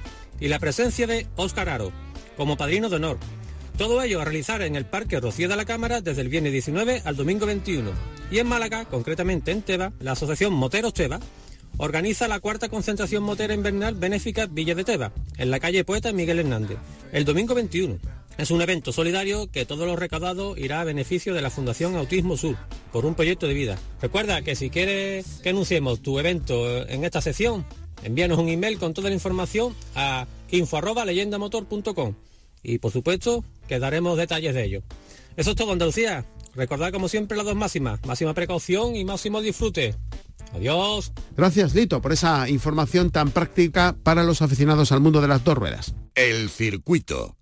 y 0.40 0.48
la 0.48 0.58
presencia 0.58 1.06
de 1.06 1.26
Óscar 1.36 1.70
Aro 1.70 1.90
como 2.36 2.58
padrino 2.58 2.90
de 2.90 2.96
honor. 2.96 3.18
Todo 3.78 4.02
ello 4.02 4.20
a 4.20 4.24
realizar 4.24 4.60
en 4.60 4.76
el 4.76 4.84
Parque 4.84 5.18
Rocío 5.18 5.48
de 5.48 5.56
la 5.56 5.64
Cámara 5.64 6.02
desde 6.02 6.20
el 6.20 6.28
viernes 6.28 6.52
19 6.52 7.02
al 7.06 7.16
domingo 7.16 7.46
21. 7.46 7.90
Y 8.30 8.38
en 8.40 8.46
Málaga, 8.46 8.84
concretamente 8.84 9.52
en 9.52 9.62
Teba, 9.62 9.92
la 10.00 10.12
Asociación 10.12 10.52
Moteros 10.52 10.92
Teba 10.92 11.18
organiza 11.78 12.28
la 12.28 12.40
cuarta 12.40 12.68
concentración 12.68 13.22
motera 13.22 13.54
invernal 13.54 13.94
benéfica 13.94 14.46
Villa 14.46 14.74
de 14.74 14.84
Teba, 14.84 15.12
en 15.38 15.50
la 15.50 15.60
calle 15.60 15.82
Poeta 15.82 16.12
Miguel 16.12 16.40
Hernández, 16.40 16.78
el 17.10 17.24
domingo 17.24 17.54
21. 17.54 17.98
Es 18.36 18.50
un 18.50 18.60
evento 18.60 18.92
solidario 18.92 19.50
que 19.50 19.64
todos 19.64 19.86
los 19.86 19.98
recaudados 19.98 20.58
irá 20.58 20.80
a 20.80 20.84
beneficio 20.84 21.34
de 21.34 21.42
la 21.42 21.50
Fundación 21.50 21.94
Autismo 21.94 22.36
Sur 22.36 22.56
por 22.92 23.06
un 23.06 23.14
proyecto 23.14 23.46
de 23.46 23.54
vida. 23.54 23.78
Recuerda 24.02 24.42
que 24.42 24.56
si 24.56 24.70
quieres 24.70 25.40
que 25.42 25.50
anunciemos 25.50 26.02
tu 26.02 26.18
evento 26.18 26.86
en 26.88 27.04
esta 27.04 27.20
sección, 27.20 27.64
envíanos 28.02 28.38
un 28.38 28.48
email 28.48 28.78
con 28.78 28.92
toda 28.92 29.08
la 29.08 29.14
información 29.14 29.74
a 29.94 30.26
info@leyendamotor.com 30.50 32.14
y 32.62 32.78
por 32.78 32.90
supuesto 32.90 33.44
que 33.68 33.78
daremos 33.78 34.18
detalles 34.18 34.54
de 34.54 34.64
ello. 34.64 34.82
Eso 35.36 35.50
es 35.50 35.56
todo 35.56 35.72
Andalucía. 35.72 36.26
Recordad 36.56 36.92
como 36.92 37.08
siempre 37.08 37.36
las 37.36 37.46
dos 37.46 37.56
máximas, 37.56 38.00
máxima 38.06 38.34
precaución 38.34 38.96
y 38.96 39.04
máximo 39.04 39.40
disfrute. 39.40 39.94
Adiós. 40.52 41.12
Gracias 41.36 41.74
Lito 41.74 42.00
por 42.00 42.12
esa 42.12 42.48
información 42.48 43.10
tan 43.10 43.30
práctica 43.30 43.96
para 44.02 44.22
los 44.22 44.42
aficionados 44.42 44.92
al 44.92 45.00
mundo 45.00 45.20
de 45.20 45.28
las 45.28 45.44
dos 45.44 45.56
ruedas. 45.56 45.94
El 46.14 46.48
circuito. 46.48 47.36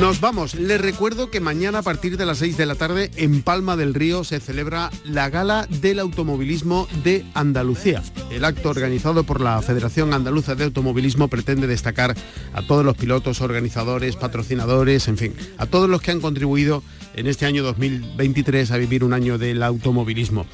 Nos 0.00 0.20
vamos. 0.20 0.54
Les 0.54 0.80
recuerdo 0.80 1.30
que 1.30 1.40
mañana 1.40 1.78
a 1.78 1.82
partir 1.82 2.16
de 2.16 2.26
las 2.26 2.38
6 2.38 2.56
de 2.56 2.66
la 2.66 2.74
tarde 2.74 3.10
en 3.16 3.42
Palma 3.42 3.76
del 3.76 3.94
Río 3.94 4.24
se 4.24 4.40
celebra 4.40 4.90
la 5.04 5.30
Gala 5.30 5.66
del 5.68 6.00
Automovilismo 6.00 6.88
de 7.04 7.24
Andalucía. 7.34 8.02
El 8.30 8.44
acto 8.44 8.70
organizado 8.70 9.24
por 9.24 9.40
la 9.40 9.62
Federación 9.62 10.12
Andaluza 10.12 10.56
de 10.56 10.64
Automovilismo 10.64 11.28
pretende 11.28 11.68
destacar 11.68 12.16
a 12.52 12.62
todos 12.62 12.84
los 12.84 12.96
pilotos, 12.96 13.40
organizadores, 13.40 14.16
patrocinadores, 14.16 15.06
en 15.06 15.16
fin, 15.16 15.34
a 15.58 15.66
todos 15.66 15.88
los 15.88 16.02
que 16.02 16.10
han 16.10 16.20
contribuido 16.20 16.82
en 17.14 17.28
este 17.28 17.46
año 17.46 17.62
2023 17.62 18.70
a 18.72 18.76
vivir 18.76 19.04
un 19.04 19.12
año 19.12 19.38
del 19.38 19.62
automovilismo. 19.62 20.46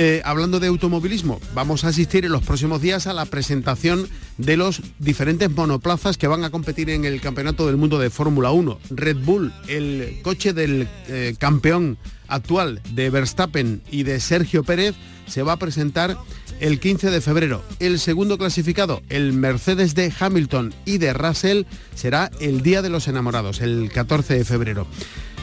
Eh, 0.00 0.22
hablando 0.24 0.60
de 0.60 0.68
automovilismo, 0.68 1.40
vamos 1.54 1.82
a 1.82 1.88
asistir 1.88 2.24
en 2.24 2.30
los 2.30 2.44
próximos 2.44 2.80
días 2.80 3.08
a 3.08 3.12
la 3.12 3.24
presentación 3.24 4.08
de 4.36 4.56
los 4.56 4.80
diferentes 5.00 5.50
monoplazas 5.50 6.16
que 6.16 6.28
van 6.28 6.44
a 6.44 6.50
competir 6.50 6.88
en 6.90 7.04
el 7.04 7.20
Campeonato 7.20 7.66
del 7.66 7.78
Mundo 7.78 7.98
de 7.98 8.08
Fórmula 8.08 8.52
1. 8.52 8.78
Red 8.90 9.16
Bull, 9.16 9.52
el 9.66 10.20
coche 10.22 10.52
del 10.52 10.86
eh, 11.08 11.34
campeón 11.40 11.98
actual 12.28 12.80
de 12.92 13.10
Verstappen 13.10 13.82
y 13.90 14.04
de 14.04 14.20
Sergio 14.20 14.62
Pérez, 14.62 14.94
se 15.26 15.42
va 15.42 15.54
a 15.54 15.58
presentar 15.58 16.16
el 16.60 16.78
15 16.78 17.10
de 17.10 17.20
febrero. 17.20 17.64
El 17.80 17.98
segundo 17.98 18.38
clasificado, 18.38 19.02
el 19.08 19.32
Mercedes 19.32 19.96
de 19.96 20.12
Hamilton 20.16 20.74
y 20.84 20.98
de 20.98 21.12
Russell, 21.12 21.64
será 21.96 22.30
el 22.38 22.62
Día 22.62 22.82
de 22.82 22.88
los 22.90 23.08
Enamorados, 23.08 23.60
el 23.60 23.90
14 23.92 24.34
de 24.34 24.44
febrero. 24.44 24.86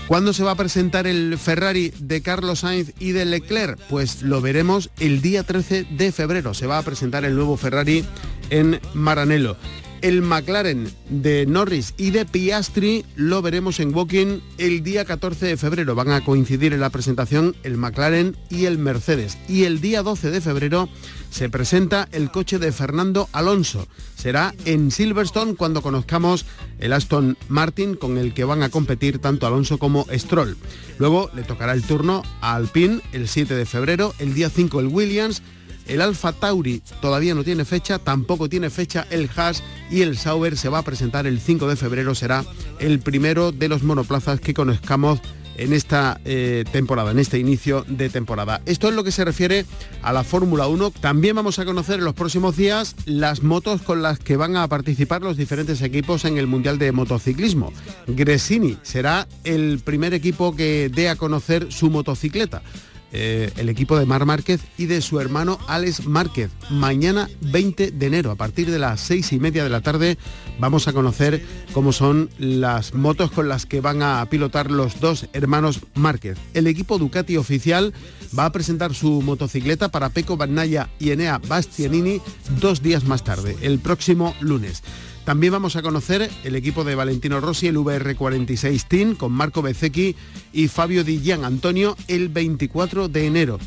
¿Cuándo 0.07 0.33
se 0.33 0.43
va 0.43 0.51
a 0.51 0.55
presentar 0.55 1.07
el 1.07 1.35
Ferrari 1.39 1.91
de 1.99 2.21
Carlos 2.21 2.59
Sainz 2.59 2.93
y 2.99 3.11
de 3.11 3.25
Leclerc? 3.25 3.79
Pues 3.89 4.21
lo 4.21 4.39
veremos 4.39 4.91
el 4.99 5.19
día 5.19 5.41
13 5.41 5.87
de 5.89 6.11
febrero. 6.11 6.53
Se 6.53 6.67
va 6.67 6.77
a 6.77 6.83
presentar 6.83 7.25
el 7.25 7.33
nuevo 7.33 7.57
Ferrari 7.57 8.05
en 8.51 8.79
Maranello. 8.93 9.57
El 10.05 10.21
McLaren 10.21 10.87
de 11.09 11.47
Norris 11.47 11.95
y 11.97 12.11
de 12.11 12.25
Piastri 12.25 13.03
lo 13.15 13.41
veremos 13.41 13.79
en 13.79 13.91
Woking 13.91 14.39
el 14.59 14.83
día 14.83 15.03
14 15.03 15.47
de 15.47 15.57
febrero. 15.57 15.95
Van 15.95 16.11
a 16.11 16.23
coincidir 16.23 16.73
en 16.73 16.79
la 16.79 16.91
presentación 16.91 17.55
el 17.63 17.75
McLaren 17.77 18.37
y 18.51 18.65
el 18.65 18.77
Mercedes. 18.77 19.39
Y 19.49 19.63
el 19.63 19.81
día 19.81 20.03
12 20.03 20.29
de 20.29 20.41
febrero 20.41 20.89
se 21.31 21.49
presenta 21.49 22.07
el 22.11 22.29
coche 22.29 22.59
de 22.59 22.71
Fernando 22.71 23.27
Alonso. 23.31 23.87
Será 24.15 24.53
en 24.65 24.91
Silverstone 24.91 25.55
cuando 25.55 25.81
conozcamos 25.81 26.45
el 26.77 26.93
Aston 26.93 27.35
Martin 27.49 27.95
con 27.95 28.19
el 28.19 28.35
que 28.35 28.43
van 28.43 28.61
a 28.61 28.69
competir 28.69 29.17
tanto 29.17 29.47
Alonso 29.47 29.79
como 29.79 30.05
Stroll. 30.13 30.55
Luego 30.99 31.31
le 31.33 31.41
tocará 31.41 31.73
el 31.73 31.81
turno 31.81 32.21
a 32.41 32.53
Alpine 32.53 33.01
el 33.11 33.27
7 33.27 33.55
de 33.55 33.65
febrero, 33.65 34.13
el 34.19 34.35
día 34.35 34.51
5 34.51 34.81
el 34.81 34.87
Williams, 34.87 35.41
el 35.87 36.01
Alfa 36.01 36.33
Tauri 36.33 36.81
todavía 37.01 37.35
no 37.35 37.43
tiene 37.43 37.65
fecha, 37.65 37.99
tampoco 37.99 38.49
tiene 38.49 38.69
fecha 38.69 39.05
el 39.09 39.29
Haas 39.35 39.63
y 39.89 40.01
el 40.01 40.17
Sauber 40.17 40.57
se 40.57 40.69
va 40.69 40.79
a 40.79 40.83
presentar 40.83 41.27
el 41.27 41.39
5 41.39 41.67
de 41.67 41.75
febrero, 41.75 42.15
será 42.15 42.43
el 42.79 42.99
primero 42.99 43.51
de 43.51 43.67
los 43.67 43.83
monoplazas 43.83 44.39
que 44.39 44.53
conozcamos 44.53 45.21
en 45.57 45.73
esta 45.73 46.19
eh, 46.25 46.63
temporada, 46.71 47.11
en 47.11 47.19
este 47.19 47.39
inicio 47.39 47.85
de 47.87 48.09
temporada. 48.09 48.61
Esto 48.65 48.89
es 48.89 48.95
lo 48.95 49.03
que 49.03 49.11
se 49.11 49.25
refiere 49.25 49.65
a 50.01 50.13
la 50.13 50.23
Fórmula 50.23 50.67
1. 50.67 50.91
También 50.91 51.35
vamos 51.35 51.59
a 51.59 51.65
conocer 51.65 51.99
en 51.99 52.05
los 52.05 52.13
próximos 52.13 52.57
días 52.57 52.95
las 53.05 53.43
motos 53.43 53.81
con 53.81 54.01
las 54.01 54.19
que 54.19 54.37
van 54.37 54.57
a 54.57 54.67
participar 54.67 55.21
los 55.21 55.37
diferentes 55.37 55.81
equipos 55.81 56.25
en 56.25 56.37
el 56.37 56.47
Mundial 56.47 56.77
de 56.77 56.91
Motociclismo. 56.91 57.71
Gresini 58.07 58.77
será 58.81 59.27
el 59.43 59.79
primer 59.79 60.13
equipo 60.13 60.55
que 60.55 60.89
dé 60.93 61.09
a 61.09 61.15
conocer 61.15 61.71
su 61.71 61.89
motocicleta. 61.89 62.61
Eh, 63.11 63.51
el 63.57 63.69
equipo 63.69 63.97
de 63.97 64.05
Mar 64.05 64.25
Márquez 64.25 64.61
y 64.77 64.87
de 64.87 65.01
su 65.01 65.19
hermano 65.19 65.57
Alex 65.67 66.05
Márquez. 66.05 66.51
Mañana 66.69 67.29
20 67.41 67.91
de 67.91 68.05
enero, 68.05 68.31
a 68.31 68.35
partir 68.35 68.69
de 68.69 68.79
las 68.79 68.99
seis 68.99 69.31
y 69.31 69.39
media 69.39 69.63
de 69.63 69.69
la 69.69 69.81
tarde, 69.81 70.17
vamos 70.59 70.87
a 70.87 70.93
conocer 70.93 71.41
cómo 71.73 71.93
son 71.93 72.29
las 72.37 72.93
motos 72.93 73.31
con 73.31 73.47
las 73.47 73.65
que 73.65 73.81
van 73.81 74.01
a 74.01 74.25
pilotar 74.29 74.71
los 74.71 74.99
dos 74.99 75.27
hermanos 75.33 75.81
Márquez. 75.93 76.37
El 76.53 76.67
equipo 76.67 76.97
Ducati 76.97 77.37
oficial 77.37 77.93
va 78.37 78.45
a 78.45 78.51
presentar 78.51 78.93
su 78.93 79.21
motocicleta 79.21 79.89
para 79.89 80.09
Peco 80.09 80.37
Bagnaia 80.37 80.89
y 80.99 81.11
Enea 81.11 81.37
Bastianini 81.37 82.21
dos 82.59 82.81
días 82.81 83.05
más 83.05 83.23
tarde, 83.23 83.55
el 83.61 83.79
próximo 83.79 84.35
lunes. 84.41 84.83
También 85.25 85.53
vamos 85.53 85.75
a 85.75 85.81
conocer 85.81 86.29
el 86.43 86.55
equipo 86.55 86.83
de 86.83 86.93
Valentino 86.93 87.39
Rossi, 87.39 87.67
el 87.67 87.77
VR46 87.77 88.87
Team, 88.87 89.15
con 89.15 89.31
Marco 89.31 89.63
Bezzecchi 89.63 90.15
y 90.53 90.67
Fabio 90.67 91.03
Di 91.03 91.19
Gian 91.19 91.43
Antonio 91.43 91.97
el 92.07 92.29
24 92.29 93.07
de 93.09 93.25
enero. 93.25 93.59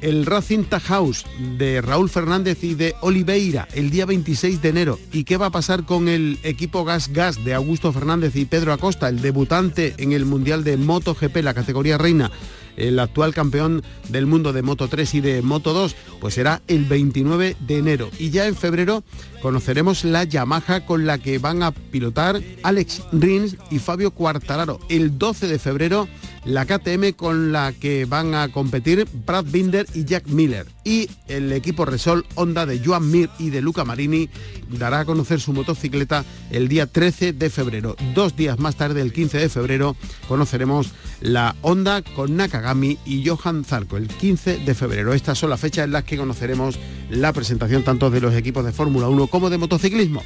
El 0.00 0.26
Racing 0.26 0.64
Tahouse 0.64 1.24
de 1.58 1.80
Raúl 1.80 2.10
Fernández 2.10 2.64
y 2.64 2.74
de 2.74 2.96
Oliveira 3.02 3.68
el 3.72 3.90
día 3.90 4.04
26 4.04 4.60
de 4.60 4.68
enero. 4.68 4.98
¿Y 5.12 5.22
qué 5.22 5.36
va 5.36 5.46
a 5.46 5.50
pasar 5.50 5.84
con 5.84 6.08
el 6.08 6.40
equipo 6.42 6.84
Gas 6.84 7.12
Gas 7.12 7.42
de 7.44 7.54
Augusto 7.54 7.92
Fernández 7.92 8.34
y 8.34 8.44
Pedro 8.44 8.72
Acosta, 8.72 9.08
el 9.08 9.22
debutante 9.22 9.94
en 9.98 10.10
el 10.10 10.26
Mundial 10.26 10.64
de 10.64 10.76
MotoGP, 10.76 11.36
la 11.36 11.54
categoría 11.54 11.98
reina? 11.98 12.32
El 12.76 12.98
actual 12.98 13.34
campeón 13.34 13.82
del 14.08 14.26
mundo 14.26 14.52
de 14.52 14.62
Moto 14.62 14.88
3 14.88 15.14
y 15.14 15.20
de 15.20 15.42
Moto 15.42 15.72
2, 15.72 15.96
pues 16.20 16.34
será 16.34 16.62
el 16.68 16.84
29 16.84 17.56
de 17.60 17.78
enero. 17.78 18.10
Y 18.18 18.30
ya 18.30 18.46
en 18.46 18.56
febrero 18.56 19.02
conoceremos 19.42 20.04
la 20.04 20.24
Yamaha 20.24 20.84
con 20.86 21.06
la 21.06 21.18
que 21.18 21.38
van 21.38 21.62
a 21.62 21.70
pilotar 21.70 22.40
Alex 22.62 23.02
Rins 23.12 23.56
y 23.70 23.78
Fabio 23.78 24.10
Cuartararo. 24.10 24.80
El 24.88 25.18
12 25.18 25.48
de 25.48 25.58
febrero 25.58 26.08
la 26.46 26.64
KTM 26.64 27.12
con 27.16 27.50
la 27.50 27.72
que 27.72 28.04
van 28.04 28.34
a 28.34 28.48
competir 28.48 29.06
Brad 29.26 29.44
Binder 29.46 29.86
y 29.94 30.04
Jack 30.04 30.28
Miller. 30.28 30.66
Y 30.84 31.10
el 31.26 31.52
equipo 31.52 31.84
Resol 31.84 32.24
Honda 32.36 32.66
de 32.66 32.78
Joan 32.78 33.10
Mir 33.10 33.28
y 33.38 33.50
de 33.50 33.60
Luca 33.60 33.84
Marini 33.84 34.30
dará 34.70 35.00
a 35.00 35.04
conocer 35.04 35.40
su 35.40 35.52
motocicleta 35.52 36.24
el 36.50 36.68
día 36.68 36.86
13 36.86 37.32
de 37.32 37.50
febrero. 37.50 37.96
Dos 38.14 38.36
días 38.36 38.60
más 38.60 38.76
tarde, 38.76 39.02
el 39.02 39.12
15 39.12 39.38
de 39.38 39.48
febrero, 39.48 39.96
conoceremos 40.28 40.92
la 41.20 41.56
Honda 41.62 42.02
con 42.02 42.36
Nakagami 42.36 42.98
y 43.04 43.26
Johan 43.26 43.64
Zarco, 43.64 43.96
el 43.96 44.06
15 44.06 44.58
de 44.58 44.74
febrero. 44.74 45.14
Estas 45.14 45.38
son 45.38 45.50
las 45.50 45.60
fechas 45.60 45.86
en 45.86 45.92
las 45.92 46.04
que 46.04 46.16
conoceremos 46.16 46.78
la 47.10 47.32
presentación 47.32 47.82
tanto 47.82 48.10
de 48.10 48.20
los 48.20 48.34
equipos 48.34 48.64
de 48.64 48.72
Fórmula 48.72 49.08
1 49.08 49.26
como 49.26 49.50
de 49.50 49.58
motociclismo. 49.58 50.22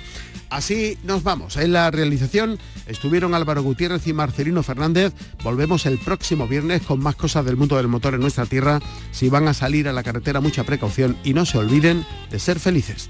Así 0.50 0.98
nos 1.04 1.22
vamos. 1.22 1.56
En 1.56 1.72
la 1.72 1.90
realización 1.90 2.58
estuvieron 2.86 3.34
Álvaro 3.34 3.62
Gutiérrez 3.62 4.06
y 4.08 4.12
Marcelino 4.12 4.62
Fernández. 4.62 5.14
Volvemos 5.44 5.86
el 5.86 5.98
próximo 5.98 6.48
viernes 6.48 6.82
con 6.82 7.00
más 7.00 7.14
cosas 7.14 7.44
del 7.44 7.56
mundo 7.56 7.76
del 7.76 7.88
motor 7.88 8.14
en 8.14 8.20
nuestra 8.20 8.46
tierra. 8.46 8.80
Si 9.12 9.28
van 9.28 9.46
a 9.46 9.54
salir 9.54 9.88
a 9.88 9.92
la 9.92 10.02
carretera, 10.02 10.40
mucha 10.40 10.64
precaución 10.64 11.16
y 11.22 11.34
no 11.34 11.46
se 11.46 11.58
olviden 11.58 12.04
de 12.30 12.38
ser 12.40 12.58
felices. 12.58 13.08